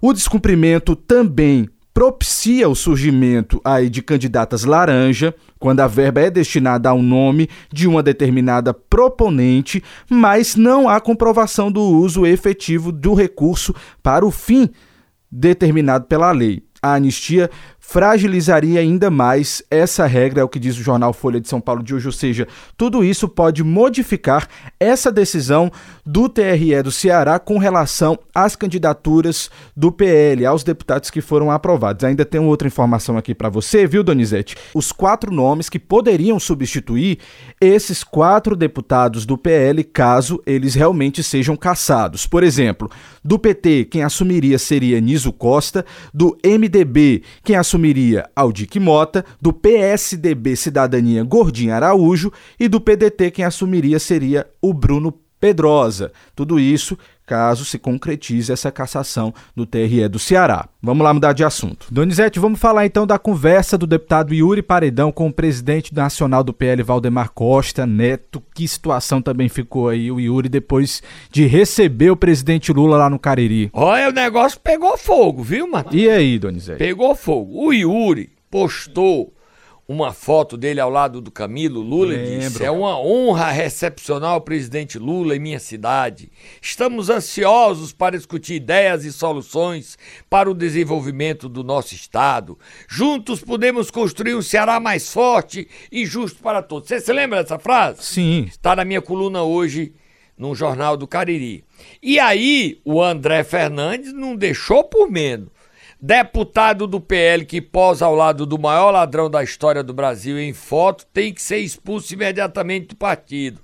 O 0.01 0.13
descumprimento 0.13 0.95
também 0.95 1.69
propicia 1.93 2.69
o 2.69 2.75
surgimento 2.75 3.61
aí 3.65 3.91
de 3.91 4.03
candidatas 4.03 4.65
laranja, 4.65 5.35
quando 5.59 5.81
a 5.81 5.87
verba 5.87 6.21
é 6.21 6.31
destinada 6.31 6.89
ao 6.89 7.03
nome 7.03 7.49
de 7.73 7.87
uma 7.87 8.03
determinada 8.03 8.73
proponente, 8.73 9.83
mas 10.09 10.57
não 10.57 10.89
há 10.89 11.01
comprovação 11.01 11.71
do 11.71 11.83
uso 11.83 12.25
efetivo 12.25 12.91
do 12.93 13.15
recurso 13.15 13.75
para 14.03 14.25
o 14.25 14.31
fim 14.31 14.71
determinado 15.31 16.07
pela 16.07 16.33
lei. 16.33 16.63
A 16.83 16.95
anistia 16.95 17.51
fragilizaria 17.81 18.79
ainda 18.79 19.11
mais 19.11 19.63
essa 19.69 20.07
regra, 20.07 20.43
é 20.43 20.45
o 20.45 20.49
que 20.49 20.61
diz 20.61 20.79
o 20.79 20.83
jornal 20.83 21.13
Folha 21.13 21.41
de 21.41 21.49
São 21.49 21.61
Paulo 21.61 21.83
de 21.83 21.93
hoje. 21.93 22.07
Ou 22.07 22.13
seja, 22.13 22.47
tudo 22.77 23.03
isso 23.03 23.27
pode 23.27 23.65
modificar 23.65 24.47
essa 24.79 25.11
decisão 25.11 25.73
do 26.07 26.29
TRE 26.29 26.83
do 26.85 26.93
Ceará 26.93 27.39
com 27.39 27.59
relação 27.59 28.19
às 28.33 28.55
candidaturas 28.55 29.51
do 29.77 29.91
PL, 29.91 30.47
aos 30.47 30.63
deputados 30.63 31.11
que 31.11 31.21
foram 31.21 31.51
aprovados. 31.51 32.05
Ainda 32.05 32.25
tem 32.25 32.41
outra 32.41 32.69
informação 32.69 33.17
aqui 33.17 33.35
para 33.35 33.49
você, 33.49 33.87
viu, 33.87 34.05
Donizete? 34.05 34.57
Os 34.75 34.93
quatro 34.93 35.33
nomes 35.33 35.69
que 35.69 35.79
poderiam 35.79 36.39
substituir 36.39 37.19
esses 37.61 38.05
quatro 38.05 38.55
deputados 38.55 39.25
do 39.25 39.39
PL, 39.39 39.83
caso 39.83 40.41
eles 40.47 40.75
realmente 40.75 41.23
sejam 41.23 41.57
caçados. 41.57 42.27
Por 42.27 42.45
exemplo, 42.45 42.91
do 43.25 43.39
PT, 43.39 43.87
quem 43.87 44.03
assumiria 44.03 44.59
seria 44.59 45.01
Niso 45.01 45.33
Costa, 45.33 45.85
do 46.13 46.37
MDB, 46.45 47.23
quem 47.43 47.57
assumiria 47.57 47.70
assumiria 47.71 48.29
Aldic 48.35 48.81
Mota, 48.81 49.25
do 49.41 49.53
PSDB 49.53 50.57
Cidadania 50.57 51.23
Gordinho 51.23 51.73
Araújo 51.73 52.33
e 52.59 52.67
do 52.67 52.81
PDT 52.81 53.31
quem 53.31 53.45
assumiria 53.45 54.01
seria 54.01 54.49
o 54.61 54.75
Bruno 54.75 55.15
Pedrosa. 55.39 56.11
Tudo 56.35 56.59
isso 56.59 56.99
caso 57.31 57.65
se 57.65 57.79
concretize 57.79 58.53
essa 58.53 58.73
cassação 58.73 59.33
do 59.55 59.65
TRE 59.65 60.09
do 60.09 60.19
Ceará. 60.19 60.69
Vamos 60.83 61.05
lá 61.05 61.15
mudar 61.15 61.33
de 61.33 61.45
assunto. 61.45 61.87
Donizete, 61.89 62.41
vamos 62.41 62.59
falar 62.59 62.87
então 62.87 63.07
da 63.07 63.21
conversa 63.21 63.79
do 63.79 63.87
deputado 63.87 64.35
Yuri 64.35 64.63
Paredão 64.63 65.13
com 65.13 65.29
o 65.29 65.33
presidente 65.33 65.95
nacional 65.95 66.43
do 66.43 66.53
PL, 66.53 66.83
Valdemar 66.83 67.31
Costa 67.31 67.87
Neto. 67.87 68.43
Que 68.53 68.67
situação 68.67 69.23
também 69.23 69.49
ficou 69.49 69.89
aí 69.89 70.11
o 70.11 70.19
Yuri 70.19 70.49
depois 70.49 71.05
de 71.31 71.47
receber 71.47 72.11
o 72.11 72.17
presidente 72.17 72.73
Lula 72.73 72.97
lá 72.97 73.09
no 73.09 73.17
Cariri? 73.17 73.71
Olha, 73.73 74.09
o 74.09 74.13
negócio 74.13 74.59
pegou 74.59 74.99
fogo, 74.99 75.41
viu, 75.41 75.71
Matheus? 75.71 76.03
E 76.03 76.11
aí, 76.11 76.37
Donizete? 76.37 76.79
Pegou 76.79 77.15
fogo. 77.15 77.65
O 77.65 77.73
Yuri 77.73 78.31
postou 78.51 79.33
uma 79.93 80.13
foto 80.13 80.57
dele 80.57 80.79
ao 80.79 80.89
lado 80.89 81.21
do 81.21 81.33
Camilo 81.33 81.81
Lula 81.81 82.15
e 82.15 82.39
disse: 82.39 82.65
É 82.65 82.71
uma 82.71 82.97
honra 82.97 83.51
recepcionar 83.51 84.37
o 84.37 84.41
presidente 84.41 85.01
Lula 85.01 85.35
em 85.35 85.41
minha 85.41 85.59
cidade. 85.59 86.31
Estamos 86.63 87.11
ansiosos 87.11 87.93
para 87.93 88.17
discutir 88.17 88.55
ideias 88.55 89.05
e 89.05 89.13
soluções 89.13 89.99
para 90.29 90.49
o 90.49 90.55
desenvolvimento 90.55 91.49
do 91.49 91.65
nosso 91.65 91.93
estado. 91.93 92.57
Juntos 92.89 93.43
podemos 93.43 93.91
construir 93.91 94.37
um 94.37 94.43
Ceará 94.43 94.79
mais 94.79 95.13
forte 95.13 95.67
e 95.91 96.07
justo 96.07 96.41
para 96.41 96.63
todos. 96.63 96.89
Você 96.89 97.01
se 97.01 97.13
lembra 97.13 97.43
dessa 97.43 97.59
frase? 97.59 98.05
Sim. 98.05 98.45
Está 98.45 98.77
na 98.77 98.85
minha 98.85 99.03
coluna 99.03 99.43
hoje 99.43 99.93
no 100.39 100.55
Jornal 100.55 100.97
do 100.97 101.09
Cariri. 101.09 101.65
E 102.01 102.21
aí, 102.21 102.81
o 102.85 103.03
André 103.03 103.43
Fernandes 103.43 104.13
não 104.13 104.37
deixou 104.37 104.85
por 104.85 105.11
menos 105.11 105.49
Deputado 106.03 106.87
do 106.87 106.99
PL 106.99 107.45
que 107.45 107.61
posa 107.61 108.07
ao 108.07 108.15
lado 108.15 108.47
do 108.47 108.59
maior 108.59 108.91
ladrão 108.91 109.29
da 109.29 109.45
história 109.45 109.83
do 109.83 109.93
Brasil 109.93 110.41
em 110.41 110.55
foto 110.55 111.05
tem 111.13 111.31
que 111.31 111.43
ser 111.43 111.59
expulso 111.59 112.15
imediatamente 112.15 112.87
do 112.87 112.97
partido. 112.97 113.61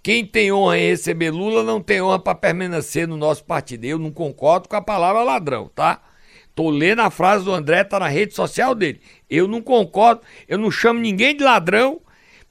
Quem 0.00 0.24
tem 0.24 0.52
honra 0.52 0.78
em 0.78 0.86
receber 0.86 1.32
Lula 1.32 1.64
não 1.64 1.82
tem 1.82 2.00
honra 2.00 2.20
para 2.20 2.36
permanecer 2.36 3.08
no 3.08 3.16
nosso 3.16 3.44
partido. 3.44 3.84
Eu 3.84 3.98
não 3.98 4.12
concordo 4.12 4.68
com 4.68 4.76
a 4.76 4.80
palavra 4.80 5.24
ladrão, 5.24 5.68
tá? 5.74 6.00
Tô 6.54 6.70
lendo 6.70 7.00
a 7.00 7.10
frase 7.10 7.44
do 7.44 7.52
André, 7.52 7.82
tá 7.82 7.98
na 7.98 8.06
rede 8.06 8.32
social 8.32 8.76
dele. 8.76 9.00
Eu 9.28 9.48
não 9.48 9.60
concordo, 9.60 10.20
eu 10.46 10.58
não 10.58 10.70
chamo 10.70 11.00
ninguém 11.00 11.36
de 11.36 11.42
ladrão, 11.42 12.00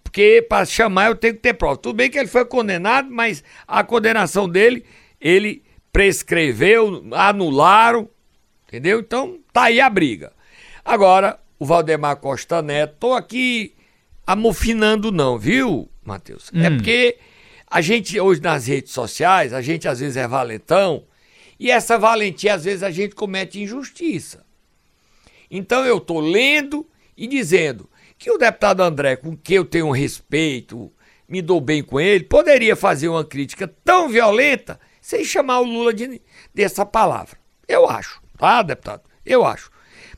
porque 0.03 0.45
para 0.49 0.65
chamar 0.65 1.07
eu 1.07 1.15
tenho 1.15 1.35
que 1.35 1.39
ter 1.39 1.53
prova. 1.53 1.77
Tudo 1.77 1.95
bem 1.95 2.09
que 2.09 2.19
ele 2.19 2.27
foi 2.27 2.43
condenado, 2.43 3.09
mas 3.09 3.41
a 3.65 3.81
condenação 3.81 4.49
dele, 4.49 4.83
ele 5.21 5.63
prescreveu, 5.93 7.05
anularam, 7.13 8.09
Entendeu? 8.71 9.01
Então, 9.01 9.37
tá 9.51 9.63
aí 9.63 9.81
a 9.81 9.89
briga. 9.89 10.31
Agora, 10.85 11.37
o 11.59 11.65
Valdemar 11.65 12.15
Costa 12.15 12.61
Neto, 12.61 12.95
tô 12.97 13.13
aqui 13.13 13.75
amofinando 14.25 15.11
não, 15.11 15.37
viu, 15.37 15.89
Matheus? 16.05 16.49
É 16.53 16.57
hum. 16.57 16.63
É 16.63 16.69
porque 16.69 17.17
a 17.69 17.81
gente 17.81 18.17
hoje 18.17 18.41
nas 18.41 18.67
redes 18.67 18.93
sociais, 18.93 19.51
a 19.51 19.61
gente 19.61 19.89
às 19.89 19.99
vezes 19.99 20.15
é 20.15 20.25
valentão, 20.25 21.03
e 21.59 21.69
essa 21.69 21.97
valentia 21.97 22.53
às 22.53 22.63
vezes 22.63 22.81
a 22.81 22.89
gente 22.89 23.13
comete 23.13 23.61
injustiça. 23.61 24.45
Então 25.49 25.85
eu 25.85 25.99
tô 25.99 26.21
lendo 26.21 26.87
e 27.17 27.27
dizendo 27.27 27.89
que 28.17 28.31
o 28.31 28.37
deputado 28.37 28.81
André, 28.81 29.17
com 29.17 29.35
quem 29.35 29.57
eu 29.57 29.65
tenho 29.65 29.91
respeito, 29.91 30.89
me 31.27 31.41
dou 31.41 31.59
bem 31.59 31.83
com 31.83 31.99
ele, 31.99 32.23
poderia 32.23 32.77
fazer 32.77 33.09
uma 33.09 33.25
crítica 33.25 33.67
tão 33.83 34.07
violenta 34.07 34.79
sem 35.01 35.25
chamar 35.25 35.59
o 35.59 35.65
Lula 35.65 35.93
de, 35.93 36.21
dessa 36.55 36.85
palavra. 36.85 37.37
Eu 37.67 37.89
acho. 37.89 38.20
Tá, 38.41 38.63
deputado? 38.63 39.03
Eu 39.23 39.45
acho. 39.45 39.69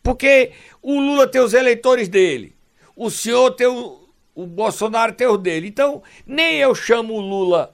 Porque 0.01 0.53
o 0.81 0.97
Lula 0.97 1.27
tem 1.27 1.41
os 1.41 1.53
eleitores 1.53 2.07
dele, 2.07 2.55
o 2.95 3.09
senhor 3.09 3.51
tem 3.51 3.67
o, 3.67 3.99
o 4.33 4.47
Bolsonaro 4.47 5.11
tem 5.11 5.27
os 5.27 5.37
dele. 5.39 5.67
Então, 5.67 6.01
nem 6.25 6.55
eu 6.55 6.73
chamo 6.73 7.15
o 7.15 7.19
Lula 7.19 7.73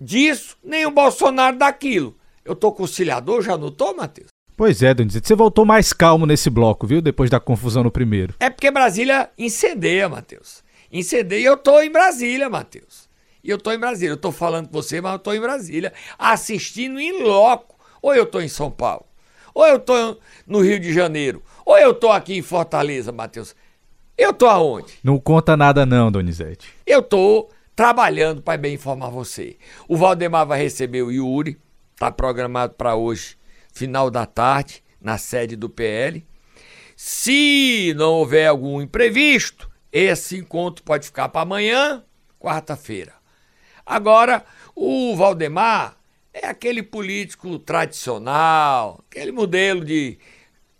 disso, 0.00 0.56
nem 0.64 0.86
o 0.86 0.90
Bolsonaro 0.90 1.58
daquilo. 1.58 2.16
Eu 2.42 2.56
tô 2.56 2.72
conciliador, 2.72 3.42
já 3.42 3.58
notou, 3.58 3.94
Matheus? 3.94 4.28
Pois 4.56 4.82
é, 4.82 4.94
Donizete, 4.94 5.28
você 5.28 5.34
voltou 5.34 5.66
mais 5.66 5.92
calmo 5.92 6.24
nesse 6.24 6.48
bloco, 6.48 6.86
viu? 6.86 7.02
Depois 7.02 7.28
da 7.28 7.38
confusão 7.38 7.84
no 7.84 7.90
primeiro. 7.90 8.34
É 8.40 8.48
porque 8.48 8.70
Brasília 8.70 9.28
incendeia, 9.36 10.08
Matheus. 10.08 10.64
Incendeia 10.90 11.42
e 11.42 11.44
eu 11.44 11.58
tô 11.58 11.78
em 11.82 11.92
Brasília, 11.92 12.48
Matheus. 12.48 13.06
E 13.44 13.50
eu 13.50 13.58
tô 13.58 13.70
em 13.70 13.78
Brasília. 13.78 14.12
Eu 14.12 14.16
tô 14.16 14.32
falando 14.32 14.68
com 14.68 14.72
você, 14.72 14.98
mas 14.98 15.12
eu 15.12 15.18
tô 15.18 15.34
em 15.34 15.40
Brasília, 15.40 15.92
assistindo 16.18 16.98
em 16.98 17.22
loco. 17.22 17.78
Ou 18.00 18.14
eu 18.14 18.24
tô 18.24 18.40
em 18.40 18.48
São 18.48 18.70
Paulo 18.70 19.09
ou 19.54 19.66
eu 19.66 19.76
estou 19.76 20.18
no 20.46 20.60
Rio 20.60 20.78
de 20.78 20.92
Janeiro, 20.92 21.42
ou 21.64 21.78
eu 21.78 21.92
estou 21.92 22.12
aqui 22.12 22.36
em 22.36 22.42
Fortaleza, 22.42 23.12
Matheus. 23.12 23.54
Eu 24.16 24.32
tô 24.34 24.46
aonde? 24.46 24.98
Não 25.02 25.18
conta 25.18 25.56
nada 25.56 25.86
não, 25.86 26.10
Donizete. 26.10 26.68
Eu 26.86 27.02
tô 27.02 27.48
trabalhando 27.74 28.42
para 28.42 28.58
bem 28.58 28.74
informar 28.74 29.08
você. 29.08 29.56
O 29.88 29.96
Valdemar 29.96 30.46
vai 30.46 30.60
receber 30.60 31.02
o 31.02 31.10
Yuri, 31.10 31.58
tá 31.96 32.10
programado 32.10 32.74
para 32.74 32.94
hoje, 32.94 33.36
final 33.72 34.10
da 34.10 34.26
tarde, 34.26 34.82
na 35.00 35.16
sede 35.16 35.56
do 35.56 35.70
PL. 35.70 36.22
Se 36.94 37.94
não 37.96 38.12
houver 38.12 38.46
algum 38.46 38.82
imprevisto, 38.82 39.70
esse 39.90 40.36
encontro 40.36 40.84
pode 40.84 41.06
ficar 41.06 41.30
para 41.30 41.40
amanhã, 41.40 42.04
quarta-feira. 42.38 43.14
Agora, 43.86 44.44
o 44.74 45.16
Valdemar 45.16 45.96
é 46.32 46.46
aquele 46.46 46.82
político 46.82 47.58
tradicional, 47.58 49.04
aquele 49.10 49.32
modelo 49.32 49.84
de 49.84 50.18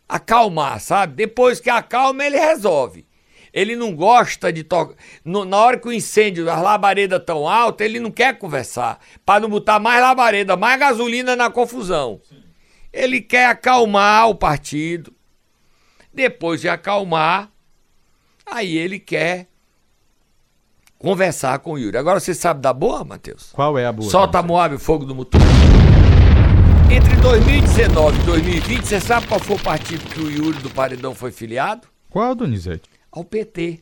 acalmar, 0.08 0.80
sabe? 0.80 1.14
Depois 1.14 1.60
que 1.60 1.68
acalma, 1.68 2.24
ele 2.24 2.38
resolve. 2.38 3.06
Ele 3.52 3.74
não 3.74 3.94
gosta 3.94 4.52
de 4.52 4.62
tocar. 4.62 4.94
Na 5.24 5.56
hora 5.56 5.76
que 5.76 5.88
o 5.88 5.92
incêndio, 5.92 6.48
as 6.48 6.62
labaredas 6.62 7.22
tão 7.24 7.48
altas, 7.48 7.84
ele 7.84 7.98
não 7.98 8.10
quer 8.10 8.38
conversar. 8.38 9.00
Para 9.26 9.40
não 9.40 9.48
botar 9.48 9.80
mais 9.80 10.00
labareda, 10.00 10.56
mais 10.56 10.78
gasolina 10.78 11.34
na 11.34 11.50
confusão. 11.50 12.20
Ele 12.92 13.20
quer 13.20 13.46
acalmar 13.46 14.28
o 14.28 14.36
partido. 14.36 15.12
Depois 16.14 16.60
de 16.60 16.68
acalmar, 16.68 17.50
aí 18.46 18.76
ele 18.76 18.98
quer 18.98 19.49
conversar 21.00 21.58
com 21.58 21.72
o 21.72 21.78
Yuri. 21.78 21.96
Agora 21.96 22.20
você 22.20 22.32
sabe 22.32 22.60
da 22.60 22.72
boa, 22.72 23.02
Matheus? 23.02 23.50
Qual 23.52 23.76
é 23.76 23.86
a 23.86 23.92
boa? 23.92 24.08
Solta 24.08 24.38
a 24.38 24.42
Moab 24.42 24.76
o 24.76 24.78
fogo 24.78 25.04
do 25.04 25.14
motor. 25.14 25.40
Entre 26.88 27.16
2019 27.16 28.20
e 28.20 28.22
2020, 28.24 28.84
você 28.84 29.00
sabe 29.00 29.26
qual 29.26 29.40
foi 29.40 29.56
o 29.56 29.60
partido 29.60 30.04
que 30.04 30.20
o 30.20 30.30
Yuri 30.30 30.58
do 30.58 30.70
Paredão 30.70 31.14
foi 31.14 31.32
filiado? 31.32 31.88
Qual, 32.08 32.34
Donizete? 32.34 32.88
ao 33.10 33.24
PT. 33.24 33.80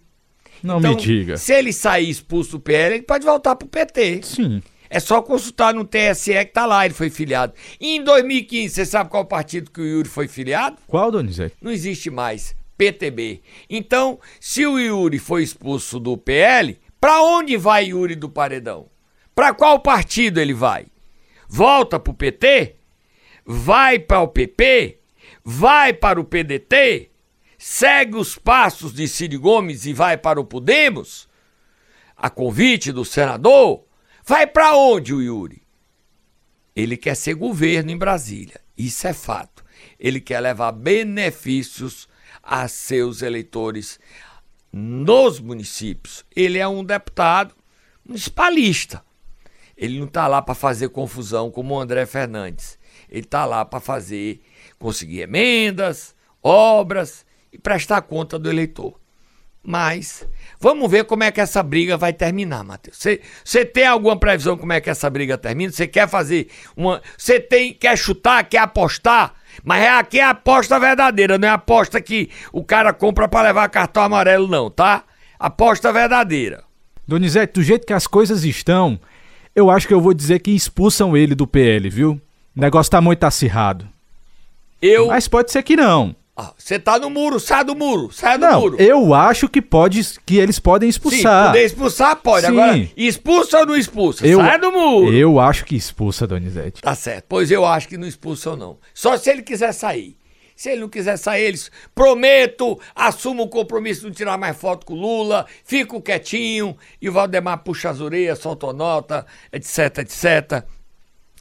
Não 0.62 0.78
então, 0.78 0.90
me 0.92 0.96
diga. 0.96 1.37
Se 1.37 1.52
ele 1.52 1.72
sair 1.72 2.09
expulso 2.09 2.52
do 2.52 2.61
PL, 2.61 2.96
ele 2.96 3.02
pode 3.02 3.24
voltar 3.24 3.54
pro 3.57 3.68
PT. 3.68 4.20
Sim. 4.22 4.62
É 4.90 4.98
só 4.98 5.20
consultar 5.20 5.74
no 5.74 5.85
TSE 5.85 6.33
que 6.33 6.52
tá 6.52 6.64
lá, 6.64 6.87
ele 6.87 6.94
foi 6.94 7.11
filiado. 7.11 7.52
E 7.78 7.96
em 7.96 8.02
2015, 8.02 8.74
você 8.74 8.87
sabe 8.87 9.11
qual 9.11 9.24
partido 9.24 9.70
que 9.70 9.81
o 9.81 9.85
Yuri 9.85 10.09
foi 10.09 10.26
filiado? 10.26 10.78
Qual, 10.87 11.11
Donizete? 11.11 11.54
Não 11.61 11.70
existe 11.70 12.11
mais. 12.11 12.57
PTB. 12.76 13.42
Então, 13.68 14.18
se 14.40 14.64
o 14.64 14.78
Yuri 14.78 15.18
foi 15.18 15.42
expulso 15.42 15.98
do 15.98 16.16
PL, 16.16 16.78
para 17.00 17.22
onde 17.22 17.56
vai 17.56 17.87
Yuri 17.87 18.14
do 18.14 18.28
Paredão? 18.28 18.90
Para 19.34 19.54
qual 19.54 19.80
partido 19.80 20.40
ele 20.40 20.54
vai? 20.54 20.87
Volta 21.48 21.98
pro 21.98 22.14
PT? 22.14 22.76
Vai 23.44 23.98
para 23.98 24.20
o 24.20 24.28
PP? 24.28 25.00
Vai 25.44 25.92
para 25.92 26.20
o 26.20 26.24
PDT? 26.24 27.11
segue 27.58 28.16
os 28.16 28.38
passos 28.38 28.92
de 28.94 29.08
Cid 29.08 29.37
Gomes 29.37 29.84
e 29.84 29.92
vai 29.92 30.16
para 30.16 30.40
o 30.40 30.44
Podemos, 30.44 31.28
a 32.16 32.30
convite 32.30 32.92
do 32.92 33.04
senador, 33.04 33.84
vai 34.24 34.46
para 34.46 34.76
onde 34.76 35.12
o 35.12 35.20
Yuri? 35.20 35.66
Ele 36.74 36.96
quer 36.96 37.16
ser 37.16 37.34
governo 37.34 37.90
em 37.90 37.98
Brasília, 37.98 38.61
isso 38.76 39.08
é 39.08 39.12
fato. 39.12 39.64
Ele 39.98 40.20
quer 40.20 40.38
levar 40.40 40.70
benefícios 40.70 42.08
a 42.40 42.68
seus 42.68 43.20
eleitores 43.20 43.98
nos 44.72 45.40
municípios. 45.40 46.24
Ele 46.35 46.59
é 46.59 46.68
um 46.68 46.85
deputado 46.85 47.54
municipalista. 48.04 49.02
Ele 49.76 49.98
não 49.98 50.07
está 50.07 50.26
lá 50.26 50.42
para 50.42 50.54
fazer 50.54 50.88
confusão 50.88 51.50
como 51.50 51.74
o 51.74 51.81
André 51.81 52.04
Fernandes. 52.07 52.78
Ele 53.09 53.20
está 53.20 53.44
lá 53.44 53.64
para 53.64 53.81
fazer, 53.81 54.40
conseguir 54.78 55.20
emendas, 55.20 56.14
obras 56.42 57.24
e 57.52 57.59
prestar 57.59 58.02
conta 58.02 58.38
do 58.38 58.50
eleitor. 58.50 58.98
Mas 59.62 60.26
vamos 60.59 60.90
ver 60.90 61.04
como 61.04 61.24
é 61.24 61.31
que 61.31 61.40
essa 61.40 61.62
briga 61.62 61.96
vai 61.96 62.12
terminar, 62.12 62.64
Matheus. 62.64 62.98
Você 63.44 63.64
tem 63.64 63.87
alguma 63.87 64.18
previsão 64.18 64.57
como 64.57 64.72
é 64.72 64.81
que 64.81 64.88
essa 64.88 65.11
briga 65.11 65.37
termina? 65.37 65.72
Você 65.72 65.87
quer 65.87 66.09
fazer 66.09 66.48
uma. 66.76 67.02
Você 67.16 67.38
tem. 67.38 67.74
Quer 67.74 67.96
chutar, 67.98 68.48
quer 68.48 68.59
apostar? 68.59 69.35
Mas 69.64 69.82
é 69.82 69.90
aqui 69.90 70.20
é 70.20 70.24
aposta 70.24 70.78
verdadeira, 70.78 71.38
não 71.38 71.48
é 71.48 71.50
aposta 71.50 72.00
que 72.00 72.30
o 72.52 72.64
cara 72.64 72.92
compra 72.92 73.28
para 73.28 73.48
levar 73.48 73.68
cartão 73.68 74.02
amarelo, 74.02 74.48
não, 74.48 74.70
tá? 74.70 75.04
Aposta 75.38 75.92
verdadeira. 75.92 76.64
Donizete, 77.06 77.54
do 77.54 77.62
jeito 77.62 77.86
que 77.86 77.92
as 77.92 78.06
coisas 78.06 78.44
estão, 78.44 79.00
eu 79.54 79.70
acho 79.70 79.88
que 79.88 79.94
eu 79.94 80.00
vou 80.00 80.12
dizer 80.12 80.40
que 80.40 80.50
expulsam 80.50 81.16
ele 81.16 81.34
do 81.34 81.46
PL, 81.46 81.88
viu? 81.88 82.20
O 82.56 82.60
negócio 82.60 82.90
tá 82.90 83.00
muito 83.00 83.24
acirrado. 83.24 83.88
Eu. 84.80 85.08
Mas 85.08 85.26
pode 85.26 85.50
ser 85.50 85.62
que 85.62 85.76
não. 85.76 86.14
Você 86.57 86.79
tá 86.79 86.98
no 86.98 87.11
muro, 87.11 87.40
sai 87.40 87.64
do 87.64 87.74
muro, 87.74 88.12
sai 88.12 88.38
do 88.38 88.46
não, 88.46 88.61
muro. 88.61 88.77
Eu 88.81 89.12
acho 89.12 89.48
que 89.48 89.61
pode, 89.61 90.01
que 90.24 90.37
eles 90.37 90.61
podem 90.61 90.88
expulsar. 90.88 91.46
Sim, 91.46 91.51
poder 91.51 91.64
expulsar 91.64 92.16
pode. 92.16 92.46
Sim. 92.46 92.53
Agora, 92.53 92.88
expulsa 92.96 93.59
ou 93.59 93.66
não 93.66 93.77
expulsa? 93.77 94.24
Eu, 94.24 94.38
sai 94.38 94.59
do 94.61 94.70
muro. 94.70 95.12
Eu 95.12 95.40
acho 95.40 95.64
que 95.64 95.74
expulsa, 95.74 96.29
Donizete. 96.29 96.81
Tá 96.81 96.94
certo. 96.94 97.24
Pois 97.29 97.51
eu 97.51 97.66
acho 97.66 97.88
que 97.88 97.98
não 97.98 98.07
expulsa 98.07 98.51
ou 98.51 98.57
não. 98.57 98.79
Só 98.94 99.16
se 99.16 99.29
ele 99.31 99.42
quiser 99.42 99.72
sair. 99.72 100.16
Se 100.55 100.70
ele 100.70 100.81
não 100.81 100.88
quiser 100.88 101.16
sair, 101.16 101.44
eles 101.44 101.70
prometo, 101.94 102.79
assumo 102.94 103.44
o 103.44 103.48
compromisso 103.48 104.01
de 104.01 104.07
não 104.07 104.12
tirar 104.12 104.37
mais 104.37 104.57
foto 104.57 104.87
com 104.87 104.94
o 104.94 104.96
Lula, 104.96 105.46
fico 105.64 106.03
quietinho, 106.03 106.77
e 107.01 107.09
o 107.09 107.12
Valdemar 107.12 107.59
puxa 107.59 107.90
as 107.90 108.01
orelhas, 108.01 108.40
solta 108.40 108.72
nota, 108.72 109.24
etc, 109.53 109.98
etc. 109.98 110.64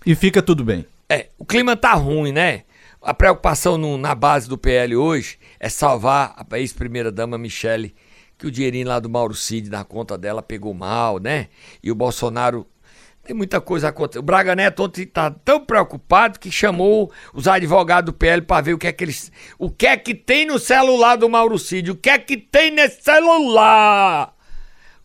E 0.05 0.13
fica 0.13 0.39
tudo 0.39 0.63
bem. 0.63 0.85
É, 1.09 1.29
o 1.37 1.45
clima 1.45 1.75
tá 1.75 1.93
ruim, 1.93 2.31
né? 2.31 2.63
A 3.07 3.13
preocupação 3.13 3.77
no, 3.77 3.97
na 3.97 4.13
base 4.13 4.49
do 4.49 4.57
PL 4.57 4.93
hoje 4.97 5.39
é 5.61 5.69
salvar 5.69 6.35
a 6.37 6.59
ex-primeira-dama 6.59 7.37
Michele, 7.37 7.95
que 8.37 8.45
o 8.45 8.51
dinheirinho 8.51 8.85
lá 8.85 8.99
do 8.99 9.09
Mauro 9.09 9.33
Cid 9.33 9.69
na 9.69 9.85
conta 9.85 10.17
dela 10.17 10.41
pegou 10.41 10.73
mal, 10.73 11.17
né? 11.17 11.47
E 11.81 11.89
o 11.89 11.95
Bolsonaro 11.95 12.67
tem 13.23 13.33
muita 13.33 13.61
coisa 13.61 13.87
acontecendo. 13.87 14.23
O 14.23 14.25
Braga 14.25 14.53
Neto 14.57 14.83
ontem 14.83 15.05
tá 15.05 15.31
tão 15.31 15.63
preocupado 15.63 16.37
que 16.37 16.51
chamou 16.51 17.09
os 17.33 17.47
advogados 17.47 18.11
do 18.11 18.17
PL 18.17 18.41
para 18.41 18.59
ver 18.59 18.73
o 18.73 18.77
que 18.77 18.87
é 18.87 18.91
que 18.91 19.05
eles. 19.05 19.31
O 19.57 19.71
que 19.71 19.87
é 19.87 19.95
que 19.95 20.13
tem 20.13 20.45
no 20.45 20.59
celular 20.59 21.15
do 21.15 21.29
Mauro 21.29 21.57
Cid? 21.57 21.91
O 21.91 21.95
que 21.95 22.09
é 22.09 22.19
que 22.19 22.35
tem 22.35 22.71
nesse 22.71 23.01
celular? 23.03 24.33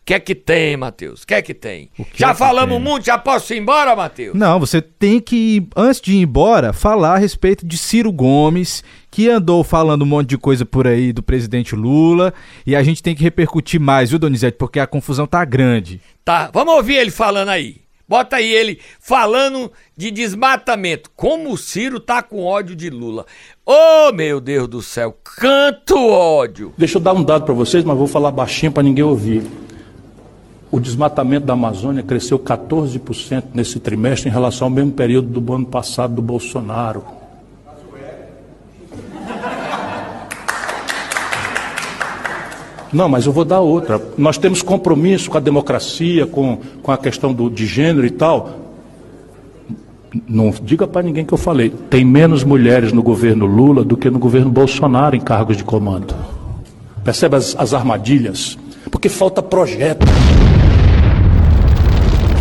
O 0.03 0.05
que 0.05 0.13
é 0.13 0.19
que 0.19 0.35
tem, 0.35 0.75
Matheus? 0.75 1.23
O 1.23 1.27
que 1.27 1.33
é 1.33 1.41
que 1.41 1.53
tem? 1.53 1.89
Que 1.95 2.19
já 2.19 2.31
é 2.31 2.33
falamos 2.33 2.75
tem? 2.75 2.83
muito, 2.83 3.05
já 3.05 3.17
posso 3.17 3.53
ir 3.53 3.59
embora, 3.59 3.95
Matheus? 3.95 4.35
Não, 4.35 4.59
você 4.59 4.81
tem 4.81 5.17
que, 5.17 5.65
antes 5.77 6.01
de 6.01 6.11
ir 6.11 6.21
embora, 6.21 6.73
falar 6.73 7.13
a 7.13 7.17
respeito 7.17 7.65
de 7.65 7.77
Ciro 7.77 8.11
Gomes, 8.11 8.83
que 9.09 9.29
andou 9.29 9.63
falando 9.63 10.01
um 10.01 10.05
monte 10.05 10.27
de 10.27 10.37
coisa 10.37 10.65
por 10.65 10.87
aí 10.87 11.13
do 11.13 11.23
presidente 11.23 11.73
Lula, 11.73 12.33
e 12.67 12.75
a 12.75 12.83
gente 12.83 13.01
tem 13.01 13.15
que 13.15 13.23
repercutir 13.23 13.79
mais, 13.79 14.09
viu, 14.09 14.19
Donizete? 14.19 14.57
Porque 14.57 14.77
a 14.77 14.85
confusão 14.85 15.25
tá 15.25 15.45
grande. 15.45 16.01
Tá, 16.25 16.49
vamos 16.53 16.73
ouvir 16.73 16.95
ele 16.95 17.09
falando 17.09 17.47
aí. 17.47 17.77
Bota 18.05 18.35
aí 18.35 18.51
ele 18.51 18.81
falando 18.99 19.71
de 19.95 20.11
desmatamento. 20.11 21.09
Como 21.15 21.49
o 21.49 21.57
Ciro 21.57 22.01
tá 22.01 22.21
com 22.21 22.43
ódio 22.43 22.75
de 22.75 22.89
Lula. 22.89 23.25
Ô, 23.65 23.71
oh, 24.09 24.11
meu 24.11 24.41
Deus 24.41 24.67
do 24.67 24.81
céu, 24.81 25.17
canto 25.37 25.97
ódio. 26.09 26.73
Deixa 26.77 26.97
eu 26.97 27.01
dar 27.01 27.13
um 27.13 27.23
dado 27.23 27.45
para 27.45 27.53
vocês, 27.53 27.85
mas 27.85 27.97
vou 27.97 28.05
falar 28.05 28.31
baixinho 28.31 28.73
para 28.73 28.83
ninguém 28.83 29.05
ouvir. 29.05 29.41
O 30.73 30.79
desmatamento 30.79 31.45
da 31.45 31.53
Amazônia 31.53 32.01
cresceu 32.01 32.39
14% 32.39 33.43
nesse 33.53 33.79
trimestre 33.79 34.27
em 34.27 34.33
relação 34.33 34.65
ao 34.65 34.71
mesmo 34.71 34.91
período 34.91 35.39
do 35.39 35.53
ano 35.53 35.67
passado 35.67 36.15
do 36.15 36.21
Bolsonaro. 36.23 37.03
Não, 42.91 43.07
mas 43.07 43.27
eu 43.27 43.31
vou 43.31 43.45
dar 43.45 43.59
outra. 43.59 44.01
Nós 44.17 44.39
temos 44.39 44.63
compromisso 44.63 45.29
com 45.29 45.37
a 45.37 45.39
democracia, 45.39 46.25
com, 46.25 46.57
com 46.81 46.91
a 46.91 46.97
questão 46.97 47.31
do, 47.31 47.51
de 47.51 47.67
gênero 47.67 48.07
e 48.07 48.09
tal. 48.09 48.49
Não 50.27 50.49
diga 50.49 50.87
para 50.87 51.03
ninguém 51.03 51.23
que 51.23 51.35
eu 51.35 51.37
falei. 51.37 51.69
Tem 51.69 52.03
menos 52.03 52.43
mulheres 52.43 52.91
no 52.91 53.03
governo 53.03 53.45
Lula 53.45 53.83
do 53.83 53.95
que 53.95 54.09
no 54.09 54.17
governo 54.17 54.49
Bolsonaro 54.49 55.15
em 55.15 55.21
cargos 55.21 55.55
de 55.55 55.63
comando. 55.63 56.15
Percebe 57.03 57.35
as, 57.35 57.55
as 57.59 57.75
armadilhas? 57.75 58.57
Porque 58.89 59.07
falta 59.07 59.39
projeto. 59.43 60.03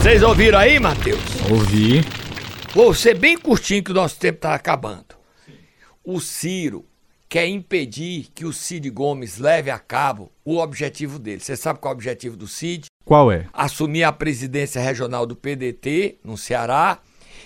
Vocês 0.03 0.21
ouviram 0.21 0.59
aí, 0.59 0.81
Matheus? 0.81 1.21
Ouvi. 1.49 2.01
Vou 2.75 2.93
ser 2.93 3.17
bem 3.17 3.39
curtinho 3.39 3.85
que 3.85 3.93
o 3.93 3.95
nosso 3.95 4.19
tempo 4.19 4.35
está 4.35 4.53
acabando. 4.53 5.15
O 6.03 6.19
Ciro 6.19 6.85
quer 7.29 7.47
impedir 7.47 8.27
que 8.35 8.45
o 8.45 8.53
Cid 8.53 8.91
Gomes 8.91 9.39
leve 9.39 9.71
a 9.71 9.79
cabo 9.79 10.33
o 10.45 10.59
objetivo 10.59 11.21
dele. 11.21 11.39
Você 11.39 11.57
sabe 11.57 11.79
qual 11.79 11.93
é 11.93 11.95
o 11.95 11.99
objetivo 11.99 12.37
do 12.37 12.49
Cid? 12.49 12.87
Qual 13.05 13.31
é? 13.31 13.47
Assumir 13.53 14.03
a 14.03 14.11
presidência 14.11 14.83
regional 14.83 15.25
do 15.25 15.37
PDT 15.37 16.19
no 16.25 16.37
Ceará 16.37 16.99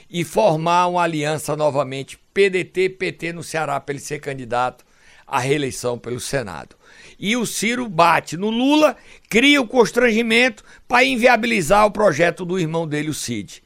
e 0.09 0.25
formar 0.25 0.87
uma 0.87 1.03
aliança 1.03 1.55
novamente 1.57 2.19
PDT-PT 2.33 3.35
no 3.35 3.43
Ceará 3.43 3.79
para 3.79 3.93
ele 3.93 4.03
ser 4.03 4.19
candidato 4.19 4.83
à 5.27 5.39
reeleição 5.39 5.99
pelo 5.99 6.19
Senado 6.19 6.75
e 7.19 7.37
o 7.37 7.47
Ciro 7.47 7.89
bate 7.89 8.37
no 8.37 8.51
Lula, 8.51 8.97
cria 9.29 9.61
o 9.61 9.67
constrangimento 9.67 10.65
para 10.87 11.05
inviabilizar 11.05 11.87
o 11.87 11.91
projeto 11.91 12.45
do 12.45 12.59
irmão 12.59 12.87
dele, 12.87 13.11
o 13.11 13.15
Cid. 13.15 13.63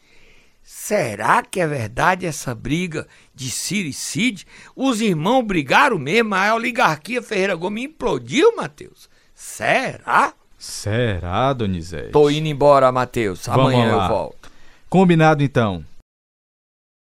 Será 0.62 1.42
que 1.42 1.60
é 1.60 1.66
verdade 1.66 2.26
essa 2.26 2.54
briga 2.54 3.06
de 3.34 3.50
Ciro 3.50 3.88
e 3.88 3.92
Cid? 3.92 4.46
Os 4.76 5.00
irmãos 5.00 5.42
brigaram 5.42 5.98
mesmo, 5.98 6.34
a 6.34 6.54
oligarquia 6.54 7.20
Ferreira 7.20 7.54
Gomes 7.54 7.84
implodiu, 7.84 8.54
Matheus. 8.54 9.08
Será? 9.34 10.32
Será, 10.56 11.52
Donizete? 11.52 12.12
Tô 12.12 12.30
indo 12.30 12.46
embora, 12.46 12.92
Matheus. 12.92 13.48
Amanhã 13.48 13.90
eu 13.90 14.08
volto. 14.08 14.50
Combinado 14.88 15.42
então. 15.42 15.84